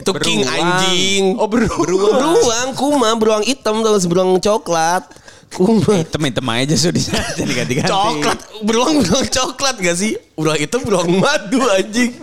[0.00, 0.60] Itu King Beruang.
[0.60, 1.24] anjing.
[1.40, 1.80] Oh, beruang.
[1.84, 5.04] Beruang Kuma beruang hitam tuh beruang coklat.
[5.50, 6.02] Kuma.
[6.02, 7.90] Hitam-hitam aja sudah di sana jadi ganti-ganti.
[7.90, 10.14] Coklat, beruang beruang coklat gak sih?
[10.38, 12.14] Beruang itu beruang madu anjing.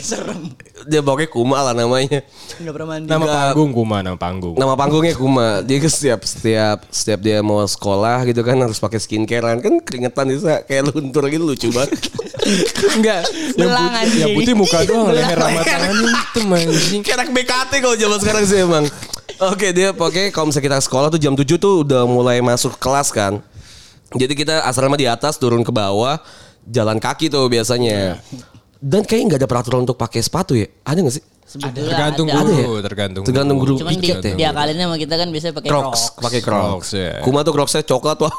[0.00, 0.56] Serem.
[0.88, 2.24] Dia pokoknya Kuma lah namanya.
[2.56, 3.08] Enggak pernah mandi.
[3.12, 3.36] Nama Enggak.
[3.36, 4.54] panggung Kuma, nama panggung.
[4.56, 5.48] Nama panggungnya Kuma.
[5.60, 10.32] Dia ke setiap setiap setiap dia mau sekolah gitu kan harus pakai skincarean kan keringetan
[10.32, 11.92] itu kayak luntur gitu lucu banget.
[12.96, 13.28] Enggak.
[13.56, 14.20] Yang Belang, putih, anjing.
[14.20, 17.00] yang putih muka doang, leher sama tangannya itu anjing.
[17.04, 18.84] Kayak anak BKT kalau zaman sekarang sih emang.
[19.36, 23.12] Oke dia pokoknya kalau misalnya kita sekolah tuh jam 7 tuh udah mulai masuk kelas
[23.12, 23.44] kan.
[24.16, 26.16] Jadi kita asrama di atas turun ke bawah
[26.64, 28.16] jalan kaki tuh biasanya.
[28.76, 30.68] Dan kayaknya nggak ada peraturan untuk pakai sepatu ya?
[30.84, 31.24] Ada nggak sih?
[31.46, 32.42] Sebetulnya Tergantung ada.
[32.42, 32.82] guru, Ada ya?
[32.82, 33.22] tergantung.
[33.22, 33.74] Tergantung guru.
[33.78, 34.50] Cuman di, Iket ya?
[34.50, 36.02] sama kita kan biasanya pakai Crocs, Crocs.
[36.18, 36.66] pakai Crocs.
[36.66, 37.10] Crocs, ya.
[37.22, 38.34] Kuma tuh Crocsnya coklat wah.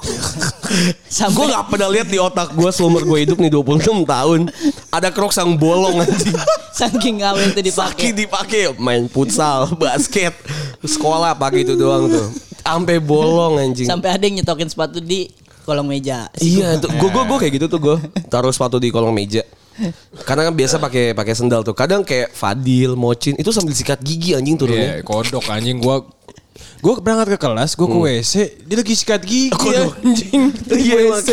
[1.08, 4.40] Sampai- gue gak pernah lihat di otak gue seumur gue hidup nih 26 tahun
[4.92, 6.36] ada Crocs yang bolong anjing.
[6.76, 8.68] Saking awal itu Saking dipakai.
[8.68, 10.36] dipakai main futsal, basket,
[10.84, 12.28] sekolah pakai itu doang tuh.
[12.60, 13.88] Sampai bolong anjing.
[13.88, 15.32] Sampai ada yang nyetokin sepatu di
[15.64, 16.28] kolong meja.
[16.36, 17.96] Iya, tuh gue gue gue kayak gitu tuh gue
[18.28, 19.48] taruh sepatu di kolong meja.
[20.24, 21.72] Karena kan biasa pakai pakai sendal tuh.
[21.72, 25.00] Kadang kayak Fadil, Mocin itu sambil sikat gigi anjing turunnya.
[25.00, 26.02] Iya, kodok anjing gua
[26.78, 28.34] Gue berangkat ke kelas, gue ke WC,
[28.66, 29.98] dia lagi sikat gigi Kodok.
[29.98, 30.54] anjing.
[30.54, 30.90] Di.
[30.90, 31.30] WC.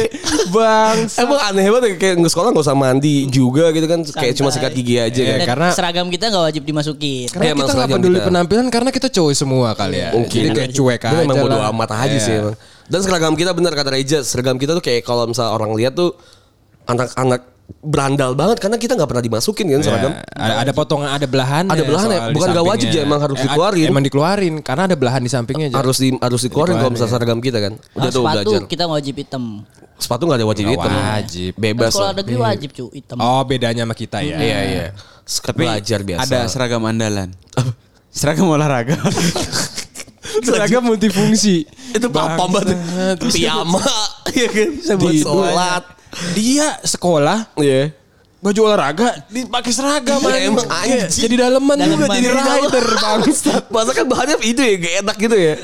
[0.48, 1.04] Bang.
[1.04, 4.48] Emang aneh banget ya, kayak nggak sekolah nggak usah mandi juga gitu kan kayak cuma
[4.48, 4.68] Santai.
[4.68, 5.36] sikat gigi aja kan.
[5.36, 7.28] Dan karena- seragam kita nggak wajib dimasukin.
[7.28, 8.26] Karena emang kita nggak peduli kita.
[8.26, 10.10] penampilan karena kita cowok semua kali ya.
[10.12, 10.40] Mungkin.
[10.42, 12.40] Jadi kayak cuek aja memang bodo amat aja sih Iya.
[12.40, 12.54] emang.
[12.84, 16.16] Dan seragam kita benar kata Reja, seragam kita tuh kayak kalau misalnya orang lihat tuh
[16.84, 17.40] anak-anak
[17.84, 20.12] berandal banget karena kita nggak pernah dimasukin kan seragam.
[20.12, 21.64] Ya, ada, ada potongan, ada belahan.
[21.68, 22.20] Ada belahan ya?
[22.32, 23.86] Bukan nggak wajib ya, emang harus dikeluarin.
[23.88, 25.76] Emang dikeluarin karena ada belahan di sampingnya aja.
[25.80, 27.72] Harus di harus dikeluarin kalau misalnya seragam kita kan.
[27.76, 28.60] Udah Kalau tuh sepatu belajar.
[28.68, 29.44] kita wajib hitam.
[29.94, 30.92] Sepatu nggak ada wajib Nggak hitam.
[30.92, 31.52] wajib.
[31.56, 31.90] Bebas.
[31.92, 32.18] sekolah lah.
[32.20, 33.16] negeri wajib cu hitam.
[33.20, 34.36] Oh bedanya sama kita ya.
[34.36, 34.86] Iya iya.
[35.24, 36.24] Tapi belajar biasa.
[36.28, 37.28] ada seragam andalan.
[38.12, 38.96] seragam olahraga.
[40.24, 41.62] Seragam multifungsi.
[41.94, 42.74] itu pam banget.
[43.22, 43.78] Piyama.
[44.34, 44.68] Iya kan.
[44.82, 45.84] Bisa buat sholat.
[46.32, 47.92] Dia sekolah Iya.
[48.38, 51.22] baju olahraga dipakai seragam Iya, emang Iya, anjing.
[51.24, 53.62] Jadi daleman juga jadi rider bangsat.
[53.74, 55.54] Masa kan bahannya itu ya gak enak gitu ya.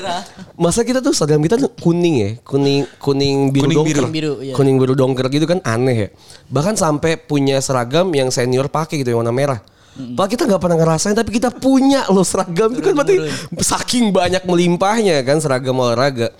[0.55, 3.93] Masa kita tuh seragam kita tuh kuning ya, kuning kuning biru Kuning dongker.
[3.93, 4.09] biru.
[4.09, 4.53] Biru, iya.
[4.57, 6.07] Kuning biru dongker gitu kan aneh ya.
[6.49, 9.59] Bahkan sampai punya seragam yang senior pakai gitu yang warna merah.
[9.91, 13.15] Padahal kita nggak pernah ngerasain tapi kita punya loh seragam itu kan berarti
[13.59, 16.31] saking banyak melimpahnya kan seragam olahraga.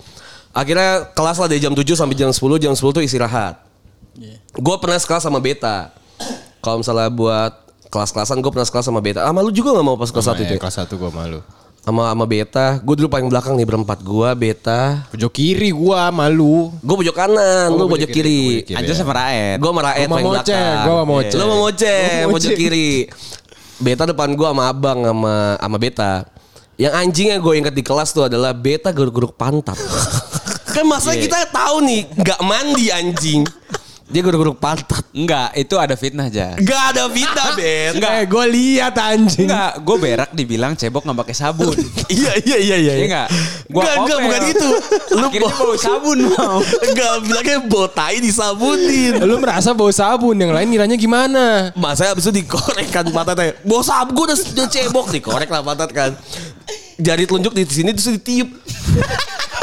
[0.50, 3.60] Akhirnya kelas lah dari jam 7 sampai jam 10, jam 10 tuh istirahat.
[4.52, 5.90] Gue pernah sekelas sama Beta.
[6.60, 7.52] Kalau misalnya buat
[7.88, 9.20] kelas-kelasan gue pernah sekelas sama Beta.
[9.20, 10.54] Ah, lu juga gak mau pas kelas 1 itu?
[10.54, 10.60] ya?
[10.60, 11.40] Kelas 1 gua malu.
[11.82, 12.78] sama sama Beta.
[12.78, 15.02] Gue dulu paling belakang nih berempat gua, Beta.
[15.10, 16.70] Pojok kiri gua malu.
[16.78, 18.78] Gue pojok kanan, Oh, lu pojok kiri, kiri.
[18.78, 19.58] Aja sama Raed.
[19.58, 20.78] Gue sama Raed Gua paling belakang.
[20.86, 21.38] gua mau Moceng.
[21.38, 23.10] Lu mau mau pojok kiri.
[23.82, 26.12] Beta depan gua sama Abang sama sama Beta.
[26.78, 29.76] Yang anjingnya gue inget di kelas tuh adalah Beta geruk-geruk pantat.
[30.74, 31.28] kan masa Iya.
[31.28, 33.42] kita tahu nih nggak mandi anjing.
[34.12, 35.08] Dia geruk-geruk pantat.
[35.16, 36.52] Enggak, itu ada fitnah aja.
[36.60, 37.96] Gak ada Vita, Bet.
[37.96, 39.48] Enggak, eh, gue lihat anjing.
[39.48, 41.72] Enggak, gue berak dibilang cebok nggak pakai sabun.
[42.12, 42.94] iya, iya, iya, iya.
[43.00, 43.28] Iya enggak?
[43.72, 44.68] Gua Enggak, enggak, bukan gitu.
[45.16, 46.58] Lu Akhirnya bau sabun mau.
[46.60, 49.12] Enggak, bilangnya bau tai disabunin.
[49.24, 51.72] Lu merasa bau sabun, yang lain ngiranya gimana?
[51.72, 53.56] Masa abis itu dikorek kan pantatnya.
[53.64, 56.12] Bau sabun gue udah, cebok dikorek lah pantat kan.
[57.00, 58.52] Jari telunjuk di sini terus ditiup.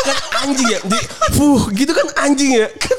[0.02, 0.80] kan anjing ya.
[0.82, 0.98] Di,
[1.38, 2.68] fuh gitu kan anjing ya.
[2.82, 2.99] Kan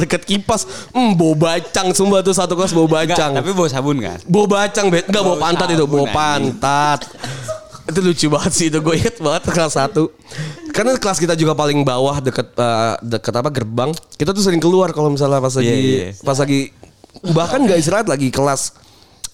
[0.00, 0.64] deket kipas.
[0.90, 3.30] Hmm, bau bacang sumpah tuh satu kelas bau Enggak, bacang.
[3.36, 4.18] tapi bau sabun kan.
[4.24, 5.06] Bau bacang bet.
[5.06, 5.84] Enggak bau Bau pantat itu.
[5.84, 7.00] Bau pantat.
[7.82, 9.98] itu lucu banget sih itu gue inget banget kelas 1
[10.70, 14.94] karena kelas kita juga paling bawah deket eh, deket apa gerbang kita tuh sering keluar
[14.94, 16.08] kalau misalnya pas lagi Iya, iya.
[16.22, 16.70] pas lagi
[17.34, 18.78] bahkan nggak istirahat lagi kelas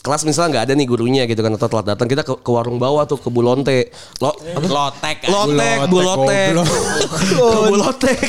[0.06, 2.78] kelas misalnya nggak ada nih gurunya gitu kan atau telat datang kita ke, ke warung
[2.78, 3.90] bawah tuh ke Bulonte
[4.22, 4.62] lo apa?
[4.62, 5.26] Lotek.
[5.26, 6.54] Lotek, Bulotek, bulotek,
[7.34, 8.28] ke bulotek.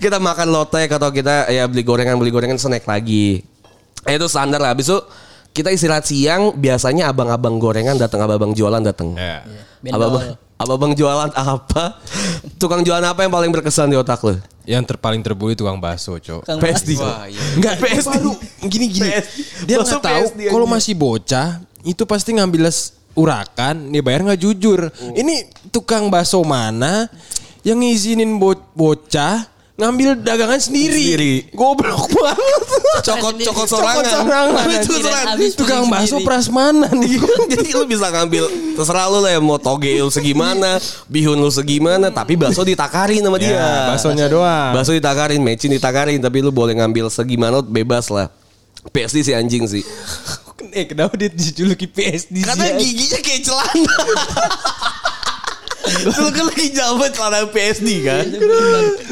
[0.00, 3.44] kita makan lotek atau kita ya beli gorengan beli gorengan snack lagi.
[4.08, 4.72] Eh, itu standar lah.
[4.72, 4.98] Habis itu
[5.52, 9.12] kita istirahat siang biasanya abang-abang gorengan datang, abang-abang jualan datang.
[9.14, 9.44] Ya.
[9.84, 10.00] Bendol.
[10.00, 10.24] Abang-abang
[10.62, 11.98] abang jualan apa?
[12.56, 14.38] Tukang jualan apa yang paling berkesan di otak lu?
[14.62, 16.46] Yang terpaling terbully tukang bakso, Cok.
[16.58, 16.94] PSD.
[16.96, 17.42] Wah, iya.
[17.58, 18.14] Enggak, PSD.
[18.70, 19.10] gini gini.
[19.10, 19.66] PSD.
[19.66, 24.88] Dia nggak tahu kalau masih bocah itu pasti ngambil les urakan, dia bayar nggak jujur.
[25.12, 25.34] Ini
[25.68, 27.10] tukang bakso mana
[27.62, 31.00] yang ngizinin bo- bocah ngambil dagangan sendiri.
[31.00, 31.34] Sendiri.
[31.56, 32.62] Goblok banget.
[33.02, 34.04] Cokot cokot Cokot sorangan.
[34.04, 35.36] sorangan, Itu sorangan.
[35.56, 37.18] Tukang bakso prasmanan nih.
[37.52, 38.44] Jadi lu bisa ngambil
[38.76, 40.76] terserah lu lah ya mau toge lu segimana,
[41.08, 43.56] bihun lu segimana, tapi bakso ditakarin sama dia.
[43.56, 44.76] Ya, baksonya doang.
[44.76, 48.28] Bakso ditakarin, mecin ditakarin, tapi lu boleh ngambil segimana bebas lah.
[48.92, 49.84] PSD si anjing sih.
[50.72, 53.96] Eh, kenapa dia dijuluki PSD Karena giginya kayak celana.
[56.02, 58.24] Lu kan lagi jabat celana PSD kan?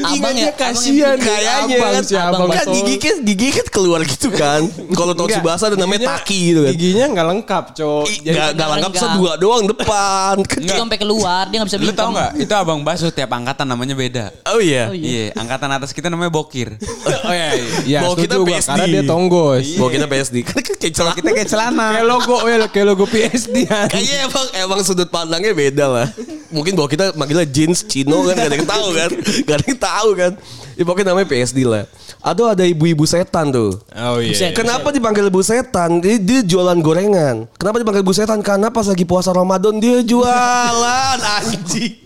[0.01, 3.47] Abang ya, Giginya kasihan abang yang Kayaknya abang kan, si abang kan gigi kan gigi
[3.53, 4.61] kan keluar gitu kan.
[4.97, 6.73] Kalau Enggak, Tsubasa ada namanya taki gitu kan.
[6.73, 8.05] Giginya nggak lengkap, Cok.
[8.07, 9.13] Ih, Jadi- Gak, gak lengkap Enggak.
[9.15, 10.33] dua doang depan.
[10.57, 11.97] Dia sampai keluar, dia gak bisa Lu minum.
[11.97, 12.31] tau nggak?
[12.39, 14.25] Itu abang bakso tiap angkatan namanya beda.
[14.49, 14.89] Oh iya.
[14.89, 16.73] Oh, Iya, angkatan atas kita namanya bokir.
[17.21, 17.53] Oh iya,
[17.85, 17.99] iya.
[18.01, 18.69] Setuju kita PSD.
[18.73, 19.65] karena dia tonggos.
[19.77, 20.35] Bawa kita PSD.
[20.41, 21.13] Kan kayak celana.
[21.13, 21.87] Kita kayak celana.
[21.93, 23.55] Kayak logo, ya, kayak logo PSD.
[23.93, 26.07] Kayaknya emang emang sudut pandangnya beda lah.
[26.49, 29.09] Mungkin bahwa kita manggilnya jeans Cino kan gak ada yang tahu kan.
[29.45, 30.31] Gak ada yang tahu kan.
[30.73, 31.85] Ya, pokoknya namanya PSD lah.
[32.25, 33.77] Atau ada ibu-ibu setan tuh.
[33.93, 34.33] Oh iya.
[34.33, 34.57] Buset.
[34.57, 36.01] Kenapa dipanggil ibu setan?
[36.01, 37.45] Dia, dia jualan gorengan.
[37.53, 38.41] Kenapa dipanggil ibu setan?
[38.41, 42.01] Karena pas lagi puasa Ramadan dia jualan anjing.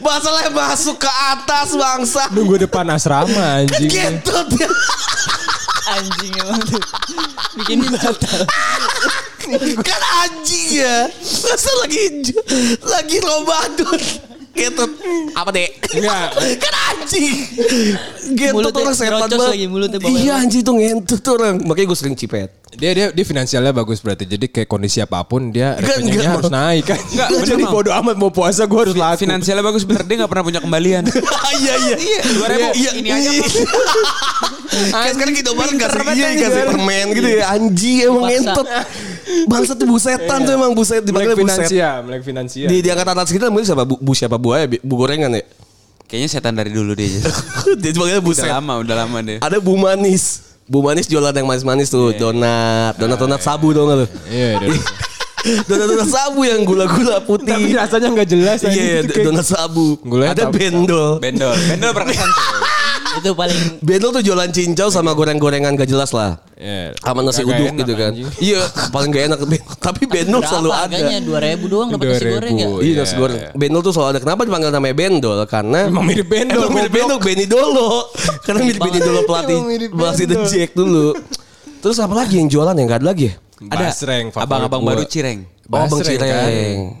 [0.00, 2.32] Masalahnya masuk ke atas bangsa.
[2.32, 3.92] Nunggu depan asrama anjing.
[3.92, 4.72] Getut dia.
[5.84, 6.82] Anjing emang tuh.
[7.60, 8.40] Bikin batal.
[9.84, 10.96] kan anjing ya.
[11.44, 12.04] Masa lagi
[12.80, 14.00] lagi Ramadan.
[14.54, 14.90] Getut.
[15.34, 15.70] Apa dek?
[15.92, 16.28] Enggak.
[16.62, 17.34] kan anjing.
[18.54, 19.50] Mulutnya orang setan banget.
[19.50, 21.60] lagi, mulutnya Iya anjing tuh ngentut orang.
[21.66, 22.63] Makanya gue sering cipet.
[22.74, 24.26] Dia dia dia finansialnya bagus berarti.
[24.26, 26.98] Jadi kayak kondisi apa pun dia rekeningnya enggak, harus naik kan.
[26.98, 29.22] Enggak, bener, Jadi bodo amat mau puasa gue harus laku.
[29.22, 31.02] Finansialnya bagus bener dia nggak pernah punya kembalian.
[31.54, 31.96] Iya iya.
[31.96, 32.20] Iya,
[32.74, 32.82] 2000.
[32.82, 33.46] Iya, Ini aja, iya.
[34.90, 37.44] Kan sekarang kita bareng kasih iya banget kasih permen gitu ya.
[37.54, 38.34] Anjing emang Paksa.
[38.34, 38.66] ngentot.
[39.46, 41.46] Bangsa tuh busetan tuh emang buset dipanggil buset.
[41.70, 42.66] finansial, melek finansial.
[42.66, 43.86] Di di angkatan atas kita namanya siapa?
[43.86, 44.66] Bu, bu siapa buaya?
[44.66, 45.46] Bu gorengan ya?
[46.04, 47.22] Kayaknya setan dari dulu dia.
[47.78, 48.50] Dia dipanggilnya Udah buset.
[48.50, 49.38] lama, udah lama deh.
[49.38, 50.53] Ada Bu Manis.
[50.64, 54.06] Bu Manis jualan yang manis-manis tuh, donat, donat-donat sabu dong lu.
[54.32, 54.68] Iya, iya.
[55.68, 57.52] Donat-donat sabu yang gula-gula putih.
[57.52, 60.00] Tapi rasanya nggak jelas Iya, kayak- donat sabu.
[60.00, 61.20] Gulanya Ada bendol.
[61.20, 62.28] Bendol, bendol berkesan.
[63.20, 66.40] itu paling Bendol tuh jualan cincau sama goreng-gorengan gak jelas lah.
[66.54, 66.94] Iya.
[66.98, 68.10] Sama nasi uduk gitu kan.
[68.14, 68.26] anjing.
[68.40, 68.60] Iya,
[68.90, 69.38] paling gak enak.
[69.78, 70.80] Tapi bendol berapa selalu ada.
[70.86, 71.18] harganya?
[71.20, 72.34] 2000 doang dapat nasi 2000.
[72.34, 72.66] goreng ya.
[72.66, 73.38] Iya, Iya, nasi goreng.
[73.54, 74.20] Bendol tuh selalu ada.
[74.22, 75.38] Kenapa dipanggil namanya bendol?
[75.46, 78.08] Karena Emang mirip bendol, Emang mirip bendol Benny Dolo.
[78.46, 79.58] Karena mirip Benny Dolo pelatih
[79.92, 80.36] pelatih The.
[80.48, 81.14] Jack dulu.
[81.84, 83.34] Terus apa lagi yang jualan yang gak ada lagi ya?
[83.70, 83.86] Ada
[84.40, 85.53] abang-abang baru Cireng.
[85.64, 86.28] Oh, Bang Basreng, Cireng.
[86.28, 86.50] kan.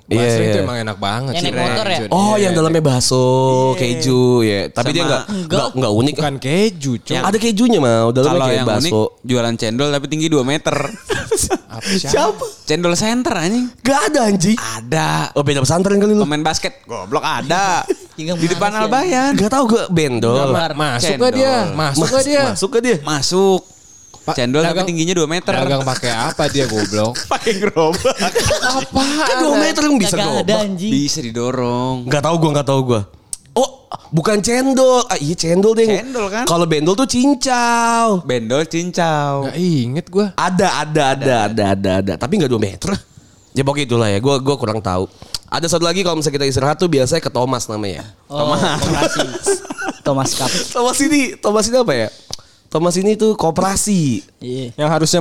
[0.08, 0.54] Iya, Basreng iya.
[0.56, 1.32] tuh emang enak banget.
[1.36, 1.60] Yang Cireng.
[1.68, 1.98] motor ya?
[2.08, 3.24] Oh, Iya, yang dalamnya bakso,
[3.76, 4.60] keju ya.
[4.68, 6.14] Tapi dia Sama- nggak nggak nggak unik.
[6.16, 7.16] Bukan keju, cuy.
[7.20, 9.02] Ada kejunya mau, dalamnya Kalau kayak yang unik bakso.
[9.20, 10.76] jualan cendol tapi tinggi 2 meter.
[11.74, 12.12] Apa siapa?
[12.14, 12.44] Siapa?
[12.64, 13.66] Cendol center anjing.
[13.82, 14.56] Gak ada anjing.
[14.56, 15.08] Ada.
[15.34, 16.22] Oh beda pesantren kali lu.
[16.22, 17.84] Pemain basket goblok ada.
[18.16, 19.34] Di depan Albayan.
[19.34, 20.38] Gak tau gue bendol.
[20.40, 20.72] Gambar.
[20.72, 21.24] Masuk Cendol.
[21.26, 21.54] gak dia?
[21.74, 22.42] Masuk gak dia?
[22.48, 22.96] Masuk ke dia?
[23.02, 23.60] Masuk.
[24.24, 25.52] Pak, Cendol tapi dagang- tingginya 2 meter.
[25.52, 27.12] Dagang pakai apa dia goblok?
[27.36, 28.16] pakai gerobak.
[28.16, 30.88] Kan 2 meter lu bisa ada anjing.
[30.88, 32.08] Bisa didorong.
[32.08, 33.00] Gak tau gue, gak tau gue.
[33.52, 35.04] Oh, bukan cendol.
[35.12, 35.86] Ah, iya cendol deh.
[35.86, 36.48] Cendol kan?
[36.48, 38.24] Kalau bendol tuh cincau.
[38.24, 39.52] Bendol cincau.
[39.52, 40.26] Gak inget gue.
[40.40, 42.12] Ada, ada, ada, ada, ada, ada.
[42.16, 42.96] Tapi gak 2 meter.
[43.52, 44.18] Ya pokoknya itulah ya.
[44.24, 45.04] Gue gua kurang tahu.
[45.46, 48.02] Ada satu lagi kalau misalnya kita istirahat tuh biasanya ke Thomas namanya.
[48.26, 49.20] Oh, koperasi.
[50.08, 50.50] Thomas Cup.
[50.74, 52.08] Thomas ini, Thomas ini apa ya?
[52.74, 54.26] Thomas ini tuh koperasi.
[54.42, 54.74] Iya.
[54.74, 55.20] Yang harusnya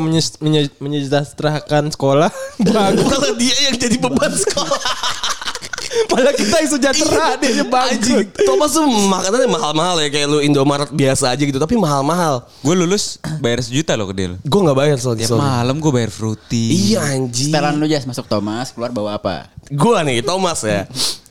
[0.81, 2.33] menyejahterakan sekolah.
[2.57, 3.05] Bagus.
[3.13, 4.81] Malah dia yang jadi beban sekolah.
[6.09, 8.25] Malah kita yang sejahtera dia yang Anjing.
[8.41, 12.49] Thomas tuh makanannya mahal-mahal ya kayak lu Indomaret biasa aja gitu, tapi mahal-mahal.
[12.65, 14.33] Gue lulus bayar sejuta loh ke dia.
[14.41, 15.29] Gue nggak bayar soalnya.
[15.29, 16.89] Tiap malam gue bayar fruity.
[16.89, 17.53] Iya anjing.
[17.53, 19.45] Setelan lu Jas masuk Thomas keluar bawa apa?
[19.69, 20.89] Gue nih Thomas ya.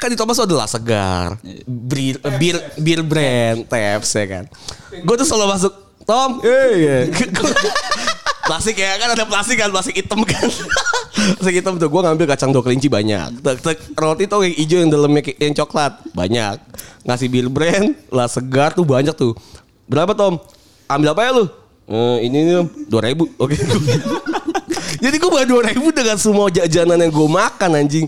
[0.00, 1.36] Kan di Thomas adalah segar.
[1.68, 4.44] Bir, bir, bir brand Teps ya kan.
[5.04, 5.72] Gue tuh selalu masuk
[6.08, 6.98] Tom, eh ya.
[8.48, 10.42] plastik ya kan ada plastik kan plastik hitam kan.
[11.36, 13.44] Plastik hitam tuh gue ngambil kacang dua kelinci banyak.
[13.44, 16.56] Tek, tek, roti tuh yang hijau yang dalamnya yang coklat banyak.
[17.04, 19.36] Ngasih bir brand lah segar tuh banyak tuh.
[19.84, 20.40] Berapa Tom?
[20.88, 21.44] Ambil apa ya lu?
[21.90, 23.28] Eh, ini nih dua ribu.
[23.42, 23.54] Oke.
[24.98, 28.06] Jadi gue bayar dua ribu dengan semua jajanan yang gue makan anjing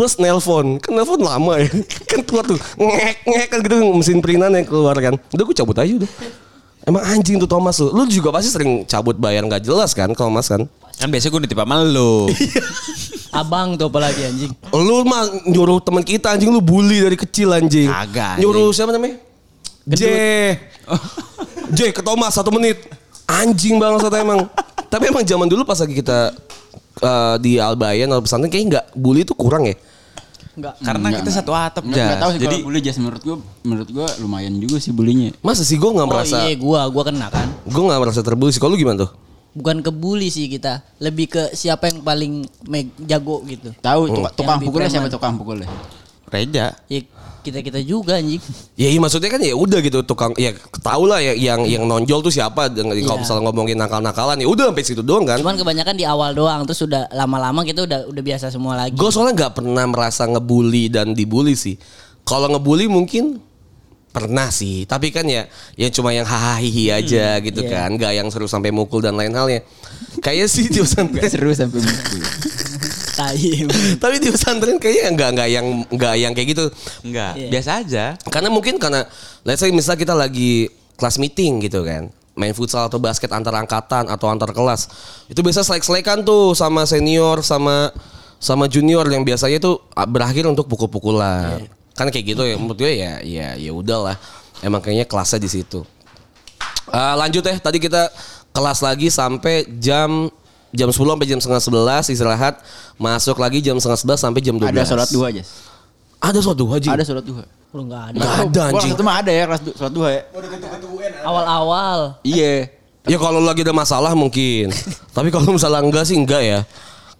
[0.00, 0.80] plus nelpon.
[0.80, 1.68] Kan nelpon lama ya.
[2.08, 5.12] Kan keluar tuh ngek ngek kan gitu mesin printan yang keluar kan.
[5.36, 6.10] Udah gue cabut aja udah.
[6.88, 10.32] Emang anjing tuh Thomas tuh lu juga pasti sering cabut bayar nggak jelas kan kalau
[10.32, 10.64] mas kan?
[10.96, 12.32] Kan biasanya gue nitip sama lu.
[13.44, 14.52] Abang tuh apalagi anjing.
[14.72, 16.48] lu mah nyuruh teman kita anjing.
[16.48, 17.92] Lu bully dari kecil anjing.
[17.92, 19.20] Kagak, nyuruh siapa namanya?
[19.84, 20.02] J.
[21.76, 22.88] J ke Thomas satu menit.
[23.28, 24.48] Anjing banget satu emang.
[24.92, 26.34] Tapi emang zaman dulu pas lagi kita
[27.00, 29.76] eh, di Albayan atau pesantren kayaknya nggak bully itu kurang ya
[30.50, 30.74] Enggak.
[30.78, 31.40] Karena Enggak, kita enggak.
[31.40, 34.54] satu atap Enggak, enggak tahu sih Jadi kalau bully Jas menurut gua menurut gua lumayan
[34.56, 35.30] juga sih bulinya.
[35.40, 37.46] masa sih gue nggak Oh merasa iya gua gua kena kan.
[37.62, 39.12] gue nggak merasa terbully sih kalau gimana tuh
[39.50, 42.32] Bukan kebuli sih kita, lebih ke siapa yang paling
[42.64, 43.74] meg jago gitu.
[43.76, 44.14] Tahu Oh.
[44.16, 45.66] tukang, tukang pukulnya siapa tukang pukulnya?
[46.26, 46.70] Reja.
[46.86, 47.00] Ya
[47.40, 48.38] kita kita juga anjing.
[48.76, 50.52] Ya iya maksudnya kan ya udah gitu tukang ya
[50.84, 53.16] tahu lah ya yang yang nonjol tuh siapa kalau Iya.
[53.16, 55.40] misalnya ngomongin nakal-nakalan ya udah sampai situ doang kan.
[55.40, 58.94] Cuman kebanyakan di awal doang, terus udah lama-lama kita udah udah biasa semua lagi.
[58.94, 61.80] Gue soalnya nggak pernah merasa ngebully dan dibully sih.
[62.22, 63.40] Kalau ngebully mungkin
[64.10, 65.46] pernah sih, tapi kan ya
[65.78, 67.70] ya cuma yang hahaha aja gitu iya.
[67.86, 69.62] kan, nggak yang seru sampai mukul dan lain halnya.
[70.18, 72.20] Kayaknya sih pesantren, Gak seru sampai mukul.
[73.20, 73.36] Tai.
[74.02, 76.64] tapi di pesantren kayaknya nggak nggak yang nggak yang kayak gitu.
[77.04, 77.48] Enggak, Iya.
[77.52, 78.04] biasa aja.
[78.32, 79.04] Karena mungkin karena
[79.44, 82.08] let's say misal kita lagi kelas meeting gitu kan.
[82.32, 84.88] Main futsal atau basket antar angkatan atau antar kelas.
[85.28, 87.92] Itu biasa selek-selekan tuh sama senior sama
[88.40, 91.68] sama junior yang biasanya tuh ah, berakhir untuk pukul-pukulan.
[91.92, 94.16] Kan kayak gitu ya menurut gue ya ya ya udahlah.
[94.64, 95.84] Emang kayaknya kelasnya di situ.
[96.90, 98.08] Eh, lanjut ya, tadi kita
[98.50, 100.26] kelas lagi sampai jam
[100.70, 102.54] jam 10 sampai jam setengah 11 istirahat,
[102.94, 104.70] masuk lagi jam setengah 11 sampai jam 12.
[104.70, 105.48] Ada sholat duha Jas.
[106.20, 106.88] Ada sholat duha, Ji?
[106.92, 107.44] Ada sholat duha.
[107.72, 108.18] Lu enggak ada.
[108.20, 108.92] Nggak ada anjing.
[108.92, 110.22] itu mah ada ya kelas sholat duha ya.
[111.24, 111.98] Awal-awal.
[112.20, 112.54] Iya.
[113.08, 114.68] Ya kalau lagi ada masalah mungkin.
[115.16, 116.60] Tapi kalau misalnya enggak sih enggak ya.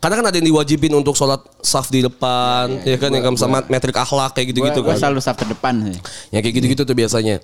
[0.00, 3.92] Karena kan ada yang diwajibin untuk sholat saf di depan, ya kan yang sama metrik
[3.92, 4.96] akhlak kayak gitu-gitu kan.
[4.96, 5.96] selalu saf terdepan sih.
[6.32, 7.36] Yang kayak gitu-gitu tuh biasanya.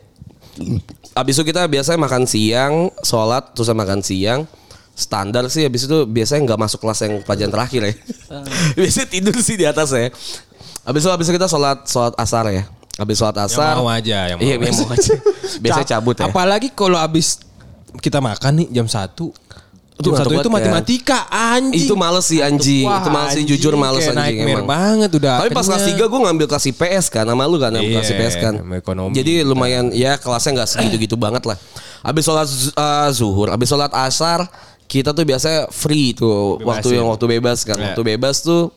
[1.13, 4.49] Abis itu kita biasanya makan siang, sholat, terus makan siang.
[4.97, 7.93] Standar sih abis itu biasanya nggak masuk kelas yang pelajaran terakhir ya.
[8.81, 10.09] biasanya tidur sih di atas ya.
[10.83, 12.65] Abis itu abis itu kita sholat sholat asar ya.
[12.97, 13.77] Abis sholat asar.
[13.77, 15.13] mau aja, yang mau Iya, yang mau aja.
[15.63, 16.25] Biasanya Ca- cabut ya.
[16.27, 17.45] Apalagi kalau abis
[17.99, 19.13] kita makan nih jam 1.
[19.97, 20.53] Itu Jam 1 itu kan?
[20.53, 21.89] matematika anjing.
[21.89, 22.85] Itu males sih anjing.
[22.85, 24.65] Wah, itu males sih jujur males kayak anjing emang.
[24.65, 25.41] banget udah.
[25.41, 26.05] Tapi pas kelas kenyang.
[26.05, 28.75] 3 gue ngambil kelas IPS kan Sama lu kan ngambil kelas Iya, IPS kan sama
[28.77, 29.13] ekonomi.
[29.13, 31.57] Jadi lumayan ya kelasnya gak segitu-gitu banget lah
[32.01, 34.45] Abis sholat eh, zuhur Abis sholat asar
[34.87, 36.67] Kita tuh biasanya free tuh Bebasin.
[36.69, 37.85] Waktu yang waktu bebas kan Iya.
[37.91, 38.71] Waktu bebas tuh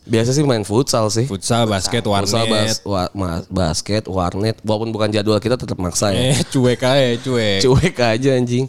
[0.00, 1.28] Biasa sih main futsal sih.
[1.28, 2.26] Futsal, basket, warnet.
[2.26, 4.56] Futsal, bas- wa- ma- basket, warnet.
[4.60, 6.32] Walaupun bukan jadwal kita tetap maksa ya.
[6.32, 7.60] Eh, cuek aja, cuek.
[7.62, 8.64] Cuek aja anjing.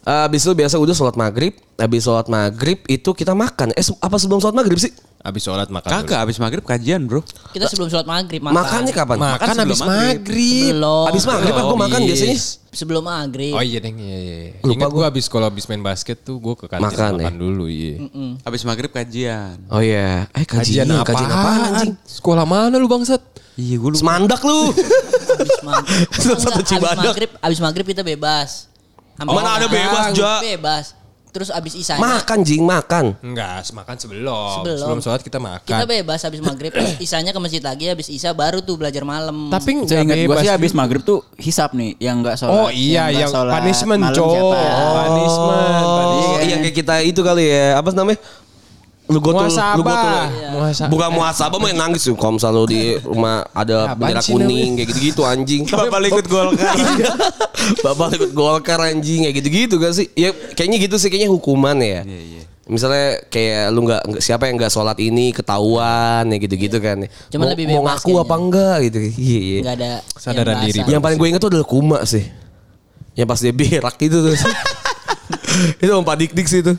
[0.00, 1.58] Habis itu biasa udah sholat maghrib.
[1.74, 3.74] Habis sholat maghrib itu kita makan.
[3.74, 4.94] Eh apa sebelum sholat maghrib sih?
[5.18, 6.00] Habis sholat makan dulu.
[6.02, 7.20] Kagak habis maghrib kajian bro.
[7.50, 8.56] Kita sebelum sholat maghrib makan.
[8.56, 9.16] Makannya kapan?
[9.16, 10.16] Makan, Makan habis sebelum maghrib.
[10.16, 10.70] maghrib.
[10.70, 11.04] Belum.
[11.06, 12.38] Habis maghrib aku makan biasanya.
[12.70, 13.52] Sebelum maghrib.
[13.52, 14.38] Oh iya deng, iya, iya.
[14.60, 14.94] Lupa Ingat gua.
[14.94, 17.30] gue habis kalau habis main basket tuh gue ke kantin Makan makan, ya?
[17.32, 17.94] dulu, iya.
[18.42, 19.56] Habis maghrib kajian.
[19.66, 20.28] Oh iya.
[20.30, 21.40] Eh kajian, Kajian kajian, apaan?
[21.40, 21.92] apaan anjing?
[22.02, 23.18] Sekolah mana lu bangsat?
[23.56, 23.98] Iya gue lupa.
[23.98, 24.70] Semandak lu.
[25.40, 26.06] Habis maghrib.
[26.36, 27.30] Satu Cibadak.
[27.58, 28.68] maghrib, kita bebas.
[29.16, 30.38] Hampir Mana ada bebas, Ja?
[30.38, 30.92] Bebas.
[31.36, 33.12] Terus habis isanya makan jing makan.
[33.20, 34.56] Enggak, makan sebelum.
[34.56, 34.80] Sebelum.
[34.80, 35.68] Sebelum, sholat kita makan.
[35.68, 36.72] kita bebas habis maghrib.
[36.96, 37.84] Isanya ke masjid lagi.
[37.86, 39.52] Habis isa baru tuh belajar malam.
[39.52, 40.40] Tapi Saya enggak ingat gue bebas.
[40.40, 42.56] sih habis maghrib tuh hisap nih yang nggak sholat.
[42.56, 44.30] Oh iya, nggak yang sholat punishment, malam Cok.
[44.32, 44.72] siapa ya?
[44.96, 46.40] Punishment, Oh, punishment.
[46.40, 47.66] iya kayak kita itu kali ya.
[47.76, 48.18] Apa namanya?
[49.06, 49.78] Lu gotul, lu Muasabah.
[49.78, 50.24] gotul.
[50.50, 50.90] Muasabah.
[50.90, 52.18] Bukan muasabah main nangis tuh.
[52.18, 55.62] Kalau misalnya lu di rumah ada bendera kuning kayak gitu-gitu anjing.
[55.70, 56.74] Bapak ikut Golkar.
[56.96, 57.12] Iya.
[57.82, 60.06] Bapak ikut Golkar anjing kayak gitu-gitu gak sih?
[60.18, 62.02] Ya kayaknya gitu sih kayaknya hukuman ya.
[62.66, 67.06] Misalnya kayak lu nggak siapa yang nggak sholat ini ketahuan ya gitu-gitu kan.
[67.30, 68.26] Cuman mau, lebih mau ngaku kayaknya.
[68.26, 68.98] apa enggak gitu.
[69.14, 69.60] Iya iya.
[69.62, 70.78] Nggak ada Kesadaran yang diri.
[70.90, 72.26] Yang paling gue inget tuh adalah Kuma sih.
[73.14, 74.34] Yang pas dia berak itu tuh.
[75.78, 76.74] itu Pak Dik Dik sih itu.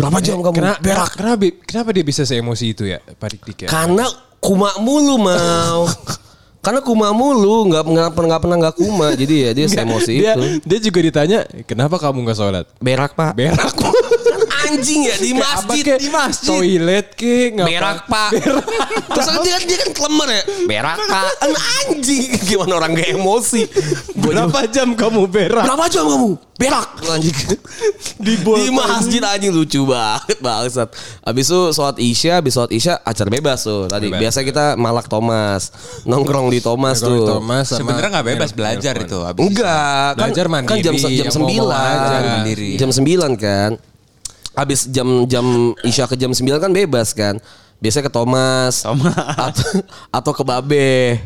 [0.00, 1.10] Berapa jam kamu Kenapa, berak?
[1.12, 3.68] kenapa, kenapa dia bisa seemosi itu ya, Pak Dik Dik ya?
[3.68, 4.08] Karena
[4.40, 5.84] kuma mulu mau.
[6.64, 10.36] Karena kuma mulu, nggak nggak pernah nggak pernah nggak kuma, jadi ya dia emosi dia,
[10.36, 10.60] itu.
[10.60, 12.64] dia juga ditanya, kenapa kamu nggak sholat?
[12.84, 13.32] Berak pak.
[13.32, 13.72] Berak.
[14.68, 15.98] Anjing ya di masjid, kek?
[16.04, 16.52] di masjid.
[16.52, 17.64] Toilet ke, ngapa?
[17.64, 18.30] Berak pak.
[19.16, 20.42] Terus kan dia, dia kan kelemer ya.
[20.68, 21.32] Berak pak.
[21.80, 22.28] Anjing.
[22.44, 23.64] Gimana orang gak emosi.
[24.20, 25.64] Berapa jam kamu berak?
[25.64, 26.49] Berapa jam kamu?
[26.60, 27.32] Berak anjing.
[28.24, 30.92] di, di masjid anjing lucu banget bangsat.
[31.24, 34.12] Habis itu sholat isya, habis sholat isya acara bebas tuh tadi.
[34.12, 34.20] Bebas.
[34.20, 35.72] Biasa kita malak Thomas,
[36.04, 37.28] nongkrong di Thomas Nongkrong di tuh.
[37.40, 39.18] Thomas Sebenarnya nggak bebas belajar itu.
[39.24, 41.96] Habis Enggak, kan, Belajar kan mandiri, jam jam mau sembilan,
[42.76, 43.70] jam sembilan kan.
[44.50, 45.46] Habis jam jam
[45.80, 47.40] isya ke jam sembilan kan bebas kan.
[47.80, 49.16] Biasanya ke Thomas, Thomas.
[49.48, 49.68] atau,
[50.12, 51.16] atau ke Babe.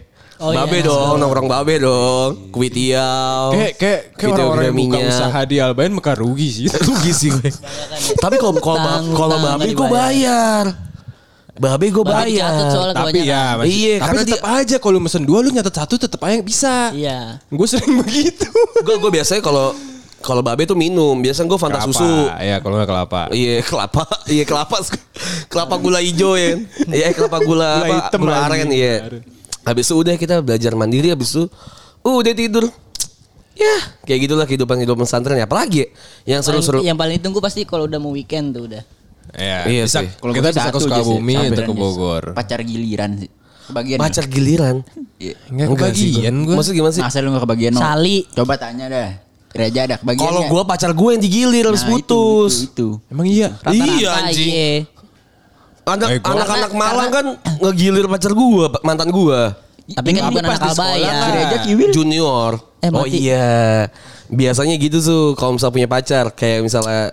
[0.43, 0.91] Oh, babe iya.
[0.91, 2.31] dong, nongkrong Babe dong.
[2.51, 3.55] Kuitiau.
[3.55, 6.67] Kayak kayak kayak orang-orang yang buka usaha di Albain maka rugi sih.
[6.91, 7.51] rugi sih gue.
[8.19, 8.83] Tapi kalau kalau
[9.15, 10.65] kalau babe gue bayar.
[11.55, 12.51] Babe gue bayar.
[12.91, 16.19] Tapi ya, masih, Iya, tapi karena tetap aja kalau mesen dua lu nyatet satu tetap
[16.27, 16.91] aja bisa.
[16.91, 17.39] Iya.
[17.47, 18.51] Gue sering begitu.
[18.83, 19.71] Gue gue biasanya kalau
[20.19, 21.95] kalau babe tuh minum, biasanya gue fanta Kelapa.
[21.95, 22.13] susu.
[22.41, 23.23] Iya, kalau nggak kelapa.
[23.31, 24.77] Iya kelapa, iya kelapa,
[25.53, 26.59] kelapa gula hijau ya,
[26.89, 28.97] iya kelapa gula, Gula apa, hitam gula aren iya.
[29.65, 31.45] Habis itu udah kita belajar mandiri, habis itu
[32.05, 32.65] uh, udah tidur.
[33.55, 35.47] Ya kayak gitulah kehidupan kehidupan pesantren ya.
[35.47, 36.83] Apalagi ya, yang seru-seru.
[36.83, 38.83] Yang paling ditunggu pasti kalau udah mau weekend tuh udah.
[39.35, 40.09] Iya, Iya bisa, sih.
[40.21, 41.73] Kalau kita gua bisa ke Sukabumi atau ke.
[41.75, 42.25] Bogor.
[42.37, 43.31] Pacar giliran sih.
[43.65, 43.99] Kebagian.
[43.99, 44.77] Pacar giliran.
[45.17, 45.35] Iya.
[45.49, 46.47] Enggak kebagian gua.
[46.47, 46.55] gue.
[46.61, 47.03] Maksud gimana sih?
[47.03, 47.81] Masa lu gak kebagian no?
[47.81, 48.19] Sali.
[48.37, 49.11] Coba tanya dah.
[49.55, 52.55] Reja ada kebagian Kalau gue pacar gue yang digilir Nah, itu, putus.
[52.59, 52.89] Itu, itu.
[53.07, 53.55] Emang iya.
[53.63, 54.51] Rata-rata Iya, anjing.
[54.51, 54.71] iya.
[55.85, 57.27] Anak Eh, gua- anak-anak Malang kan
[57.61, 59.41] ngegilir pacar gue, mantan gue.
[59.85, 60.73] Tapi kan bukan anak
[61.31, 61.93] Reja kiwil.
[61.93, 62.57] Junior.
[62.81, 63.89] Eh, oh iya.
[64.27, 67.13] Biasanya gitu tuh kalau misalnya punya pacar kayak misalnya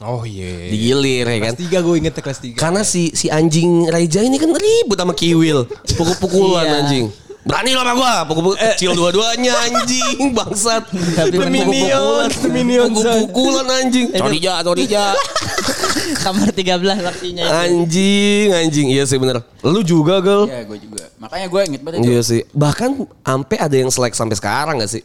[0.00, 0.66] Oh iya.
[0.66, 1.52] digilir ya kan.
[1.54, 2.58] Kelas 3 gue inget kelas 3.
[2.58, 5.70] Karena si si anjing Raija ini kan ribut sama Kiwil.
[5.94, 6.76] Pukul-pukulan Iya.
[6.82, 7.06] anjing.
[7.40, 10.84] Berani lo sama gua, pukul-pukul kecil dua-duanya anjing bangsat.
[10.92, 11.32] Tapi.
[11.32, 14.06] Pukul-pukulan, Minion, pukul-pukulan anjing.
[14.12, 15.04] Corija, corija.
[16.24, 17.54] Kamar 13 waktunya itu.
[17.54, 18.86] Anjing, anjing.
[18.92, 19.42] Iya sih bener.
[19.64, 20.46] Lu juga, Gel.
[20.46, 21.04] Iya gue juga.
[21.18, 22.10] Makanya gue inget banget itu.
[22.10, 22.40] Iya sih.
[22.54, 22.90] Bahkan
[23.26, 25.02] sampai ada yang selek sampai sekarang gak sih?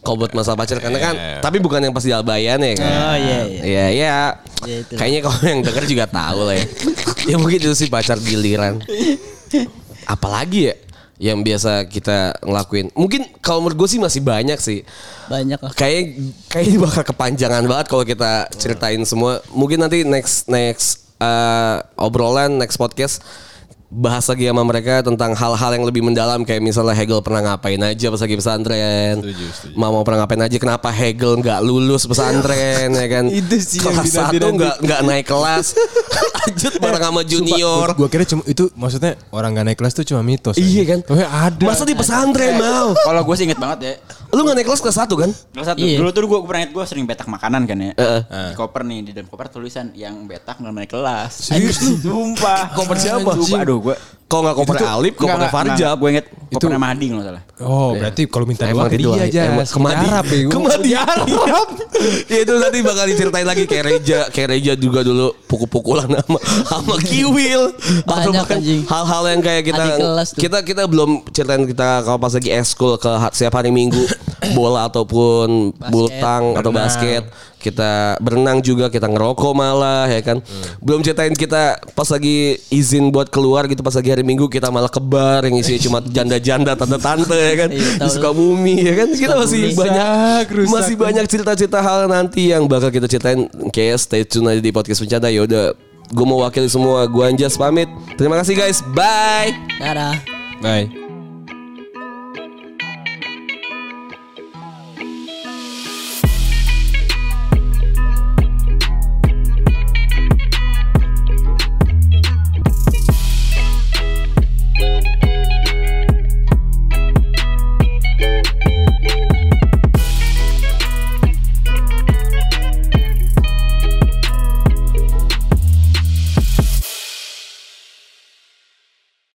[0.00, 1.14] Kalau buat masalah pacar karena kan,
[1.44, 2.88] tapi bukan yang pas di Albayan ya kan.
[2.88, 3.60] Oh iya iya.
[3.60, 4.16] Iya, iya.
[4.64, 4.78] Ya.
[4.96, 6.66] Kayaknya kalau yang denger juga tahu lah ya.
[7.32, 8.80] ya mungkin itu sih pacar giliran.
[10.08, 10.74] Apalagi ya
[11.20, 12.88] yang biasa kita ngelakuin.
[12.96, 14.80] Mungkin kalau menurut gue sih masih banyak sih.
[15.28, 15.72] Banyak lah.
[15.76, 16.16] Kayak
[16.48, 19.44] kayaknya bakal kepanjangan banget kalau kita ceritain semua.
[19.52, 23.20] Mungkin nanti next next uh, obrolan next podcast
[23.90, 28.06] bahas lagi sama mereka tentang hal-hal yang lebih mendalam kayak misalnya Hegel pernah ngapain aja
[28.06, 29.18] pas lagi pesantren.
[29.74, 33.26] Mama pernah ngapain aja kenapa Hegel nggak lulus pesantren ya kan.
[33.26, 34.38] Itu sih yang kelas dinanti-nanti.
[34.38, 35.66] satu nggak nggak naik kelas.
[36.10, 37.86] Lanjut bareng sama junior.
[37.94, 40.58] Gue kira cuma itu maksudnya orang gak naik kelas tuh cuma mitos.
[40.58, 41.00] Iya kan?
[41.06, 41.64] Oh ada.
[41.64, 42.92] Masa di pesantren mau?
[42.94, 43.94] Kalau gue sih inget banget ya.
[44.30, 45.30] Lu nggak naik kelas kelas satu kan?
[45.30, 45.82] Kelas satu.
[45.82, 45.98] Iya.
[45.98, 47.92] Dulu tuh gue pernah inget gue sering betak makanan kan ya.
[47.94, 48.22] Heeh.
[48.52, 48.98] Di koper nih.
[49.06, 51.50] Di dalam koper tulisan yang betak nggak naik kelas.
[51.50, 51.98] Serius lu?
[51.98, 52.74] Sumpah.
[52.74, 53.30] Koper siapa?
[53.34, 53.60] Sumpah.
[53.62, 53.96] Aduh gue.
[54.30, 55.98] Kok nggak koper Alip, koper Farjab.
[55.98, 57.42] Gue inget Itu- koper sama Hadi kalau nggak salah.
[57.60, 59.40] Oh, berarti kalau minta Emang itu dia aja.
[59.50, 60.06] Emang kemadi.
[60.06, 60.46] Arab ya.
[60.46, 61.26] Kemadi Arab.
[62.32, 66.94] ya itu nanti bakal diceritain lagi kayak Reja, kayak Reja juga dulu pukul-pukulan sama sama
[67.02, 67.74] Kiwil.
[68.06, 68.80] Atau Banyak, bahkan anjing.
[68.86, 69.84] hal-hal yang kayak kita
[70.38, 74.00] kita kita belum ceritain kita kalau pas lagi eskul ke setiap hari Minggu
[74.54, 77.26] bola ataupun bultang atau basket.
[77.60, 80.40] Kita berenang juga, kita ngerokok malah ya kan.
[80.80, 84.88] Belum ceritain kita pas lagi izin buat keluar gitu pas lagi hari Minggu kita malah
[84.88, 87.68] ke bar yang isinya cuma janda-janda tante-tante ya kan.
[87.68, 88.08] Iya, Di tahu.
[88.16, 89.08] Sukabumi ya kan.
[89.12, 89.76] Kita masih Sukabumi.
[89.76, 90.72] banyak Rusak, rusak.
[90.72, 93.44] masih banyak cerita-cerita hal nanti yang bakal kita ceritain.
[93.68, 95.28] Kayak stay tune aja di podcast Bencana.
[95.28, 95.76] Ya udah,
[96.08, 97.04] gue mau wakili semua.
[97.04, 97.92] Gue Anjas pamit.
[98.16, 98.80] Terima kasih guys.
[98.96, 99.52] Bye.
[99.76, 100.16] Dadah.
[100.64, 101.09] Bye.